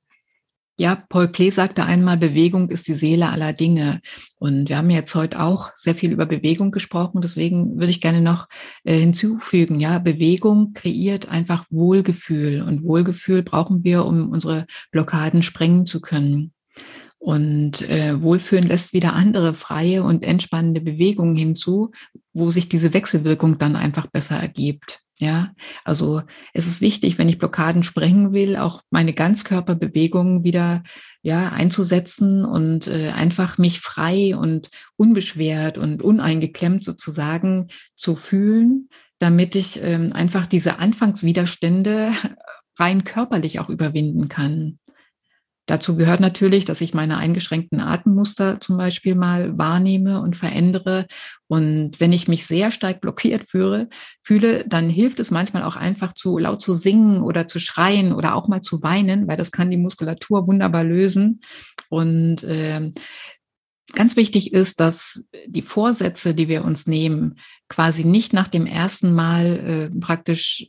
Ja, 0.78 0.96
Paul 1.08 1.28
Klee 1.28 1.50
sagte 1.50 1.84
einmal, 1.84 2.16
Bewegung 2.16 2.70
ist 2.70 2.88
die 2.88 2.94
Seele 2.94 3.28
aller 3.28 3.52
Dinge. 3.52 4.00
Und 4.38 4.70
wir 4.70 4.78
haben 4.78 4.88
jetzt 4.88 5.14
heute 5.14 5.40
auch 5.40 5.70
sehr 5.76 5.94
viel 5.94 6.12
über 6.12 6.24
Bewegung 6.24 6.70
gesprochen. 6.70 7.20
Deswegen 7.20 7.78
würde 7.78 7.90
ich 7.90 8.00
gerne 8.00 8.22
noch 8.22 8.48
äh, 8.84 8.98
hinzufügen, 8.98 9.80
ja, 9.80 9.98
Bewegung 9.98 10.72
kreiert 10.72 11.28
einfach 11.28 11.66
Wohlgefühl. 11.70 12.62
Und 12.62 12.84
Wohlgefühl 12.84 13.42
brauchen 13.42 13.84
wir, 13.84 14.06
um 14.06 14.30
unsere 14.30 14.66
Blockaden 14.90 15.42
sprengen 15.42 15.84
zu 15.84 16.00
können. 16.00 16.52
Und 17.18 17.88
äh, 17.88 18.20
Wohlfühlen 18.20 18.66
lässt 18.66 18.94
wieder 18.94 19.12
andere 19.12 19.54
freie 19.54 20.02
und 20.02 20.24
entspannende 20.24 20.80
Bewegungen 20.80 21.36
hinzu, 21.36 21.92
wo 22.32 22.50
sich 22.50 22.68
diese 22.68 22.94
Wechselwirkung 22.94 23.58
dann 23.58 23.76
einfach 23.76 24.06
besser 24.06 24.36
ergibt. 24.36 25.02
Ja, 25.22 25.52
also 25.84 26.22
es 26.52 26.66
ist 26.66 26.80
wichtig, 26.80 27.16
wenn 27.16 27.28
ich 27.28 27.38
Blockaden 27.38 27.84
sprengen 27.84 28.32
will, 28.32 28.56
auch 28.56 28.82
meine 28.90 29.12
Ganzkörperbewegungen 29.12 30.42
wieder 30.42 30.82
ja 31.22 31.50
einzusetzen 31.50 32.44
und 32.44 32.88
äh, 32.88 33.10
einfach 33.10 33.56
mich 33.56 33.78
frei 33.78 34.36
und 34.36 34.70
unbeschwert 34.96 35.78
und 35.78 36.02
uneingeklemmt 36.02 36.82
sozusagen 36.82 37.68
zu 37.94 38.16
fühlen, 38.16 38.88
damit 39.20 39.54
ich 39.54 39.80
ähm, 39.80 40.12
einfach 40.12 40.46
diese 40.46 40.80
Anfangswiderstände 40.80 42.10
rein 42.80 43.04
körperlich 43.04 43.60
auch 43.60 43.68
überwinden 43.68 44.26
kann. 44.26 44.80
Dazu 45.66 45.96
gehört 45.96 46.18
natürlich, 46.18 46.64
dass 46.64 46.80
ich 46.80 46.92
meine 46.92 47.18
eingeschränkten 47.18 47.80
Atemmuster 47.80 48.60
zum 48.60 48.76
Beispiel 48.76 49.14
mal 49.14 49.56
wahrnehme 49.56 50.20
und 50.20 50.36
verändere. 50.36 51.06
Und 51.46 52.00
wenn 52.00 52.12
ich 52.12 52.26
mich 52.26 52.46
sehr 52.46 52.72
stark 52.72 53.00
blockiert 53.00 53.48
führe, 53.48 53.88
fühle, 54.22 54.64
dann 54.66 54.88
hilft 54.88 55.20
es 55.20 55.30
manchmal 55.30 55.62
auch 55.62 55.76
einfach 55.76 56.14
zu 56.14 56.36
laut 56.38 56.62
zu 56.62 56.74
singen 56.74 57.22
oder 57.22 57.46
zu 57.46 57.60
schreien 57.60 58.12
oder 58.12 58.34
auch 58.34 58.48
mal 58.48 58.60
zu 58.60 58.82
weinen, 58.82 59.28
weil 59.28 59.36
das 59.36 59.52
kann 59.52 59.70
die 59.70 59.76
Muskulatur 59.76 60.48
wunderbar 60.48 60.82
lösen. 60.82 61.40
Und 61.88 62.42
äh, 62.42 62.90
Ganz 63.94 64.16
wichtig 64.16 64.52
ist, 64.52 64.80
dass 64.80 65.24
die 65.46 65.62
Vorsätze, 65.62 66.34
die 66.34 66.48
wir 66.48 66.64
uns 66.64 66.86
nehmen, 66.86 67.38
quasi 67.68 68.04
nicht 68.04 68.32
nach 68.32 68.48
dem 68.48 68.66
ersten 68.66 69.14
Mal 69.14 69.90
äh, 69.92 70.00
praktisch 70.00 70.66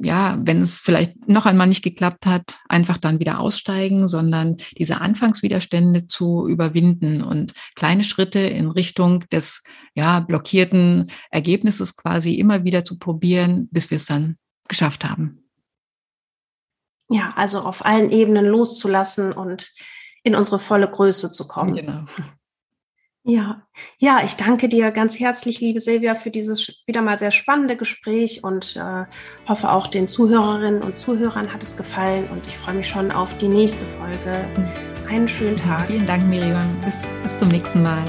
ja, 0.00 0.38
wenn 0.40 0.60
es 0.60 0.78
vielleicht 0.78 1.28
noch 1.28 1.46
einmal 1.46 1.66
nicht 1.66 1.82
geklappt 1.82 2.26
hat, 2.26 2.58
einfach 2.68 2.98
dann 2.98 3.20
wieder 3.20 3.38
aussteigen, 3.38 4.08
sondern 4.08 4.56
diese 4.76 5.00
Anfangswiderstände 5.00 6.06
zu 6.06 6.46
überwinden 6.48 7.22
und 7.22 7.54
kleine 7.74 8.04
Schritte 8.04 8.40
in 8.40 8.70
Richtung 8.70 9.20
des 9.30 9.62
ja, 9.94 10.20
blockierten 10.20 11.10
Ergebnisses 11.30 11.96
quasi 11.96 12.34
immer 12.34 12.64
wieder 12.64 12.84
zu 12.84 12.98
probieren, 12.98 13.68
bis 13.70 13.90
wir 13.90 13.96
es 13.96 14.06
dann 14.06 14.36
geschafft 14.68 15.04
haben. 15.04 15.48
Ja, 17.08 17.32
also 17.36 17.60
auf 17.60 17.84
allen 17.84 18.10
Ebenen 18.10 18.46
loszulassen 18.46 19.32
und 19.32 19.70
in 20.22 20.34
unsere 20.34 20.58
volle 20.58 20.88
Größe 20.90 21.30
zu 21.30 21.46
kommen. 21.46 21.74
Genau. 21.74 22.04
Ja, 23.24 23.62
ja, 23.98 24.20
ich 24.24 24.34
danke 24.34 24.68
dir 24.68 24.90
ganz 24.90 25.20
herzlich, 25.20 25.60
liebe 25.60 25.78
Silvia, 25.78 26.16
für 26.16 26.30
dieses 26.30 26.82
wieder 26.86 27.02
mal 27.02 27.18
sehr 27.18 27.30
spannende 27.30 27.76
Gespräch 27.76 28.42
und 28.42 28.74
äh, 28.74 29.04
hoffe 29.46 29.70
auch 29.70 29.86
den 29.86 30.08
Zuhörerinnen 30.08 30.82
und 30.82 30.98
Zuhörern 30.98 31.52
hat 31.52 31.62
es 31.62 31.76
gefallen 31.76 32.28
und 32.32 32.44
ich 32.48 32.56
freue 32.56 32.74
mich 32.74 32.88
schon 32.88 33.12
auf 33.12 33.38
die 33.38 33.46
nächste 33.46 33.86
Folge. 33.86 34.44
Einen 35.08 35.28
schönen 35.28 35.56
Tag. 35.56 35.86
Vielen 35.86 36.06
Dank, 36.08 36.24
Miriam. 36.24 36.66
Bis, 36.84 37.06
bis 37.22 37.38
zum 37.38 37.48
nächsten 37.48 37.84
Mal. 37.84 38.04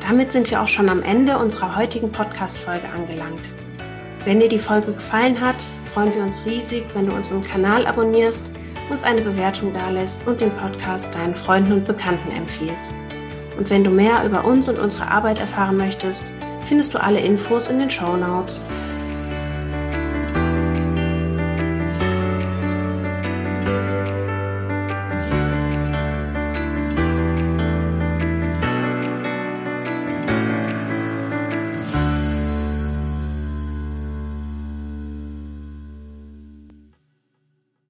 Damit 0.00 0.32
sind 0.32 0.50
wir 0.50 0.62
auch 0.62 0.68
schon 0.68 0.88
am 0.88 1.02
Ende 1.02 1.36
unserer 1.36 1.76
heutigen 1.76 2.10
Podcast-Folge 2.10 2.88
angelangt. 2.88 3.50
Wenn 4.24 4.40
dir 4.40 4.48
die 4.48 4.58
Folge 4.58 4.94
gefallen 4.94 5.38
hat, 5.38 5.62
freuen 5.92 6.14
wir 6.14 6.22
uns 6.22 6.46
riesig, 6.46 6.84
wenn 6.94 7.06
du 7.06 7.14
unseren 7.14 7.42
Kanal 7.42 7.86
abonnierst, 7.86 8.48
uns 8.88 9.02
eine 9.02 9.20
Bewertung 9.20 9.74
dalässt 9.74 10.26
und 10.26 10.40
den 10.40 10.52
Podcast 10.52 11.14
deinen 11.14 11.36
Freunden 11.36 11.72
und 11.72 11.86
Bekannten 11.86 12.30
empfiehlst. 12.30 12.94
Und 13.56 13.70
wenn 13.70 13.84
du 13.84 13.90
mehr 13.90 14.24
über 14.24 14.44
uns 14.44 14.68
und 14.68 14.78
unsere 14.78 15.10
Arbeit 15.10 15.40
erfahren 15.40 15.76
möchtest, 15.76 16.30
findest 16.60 16.94
du 16.94 17.02
alle 17.02 17.20
Infos 17.20 17.68
in 17.68 17.78
den 17.78 17.90
Show 17.90 18.16
Notes. 18.16 18.60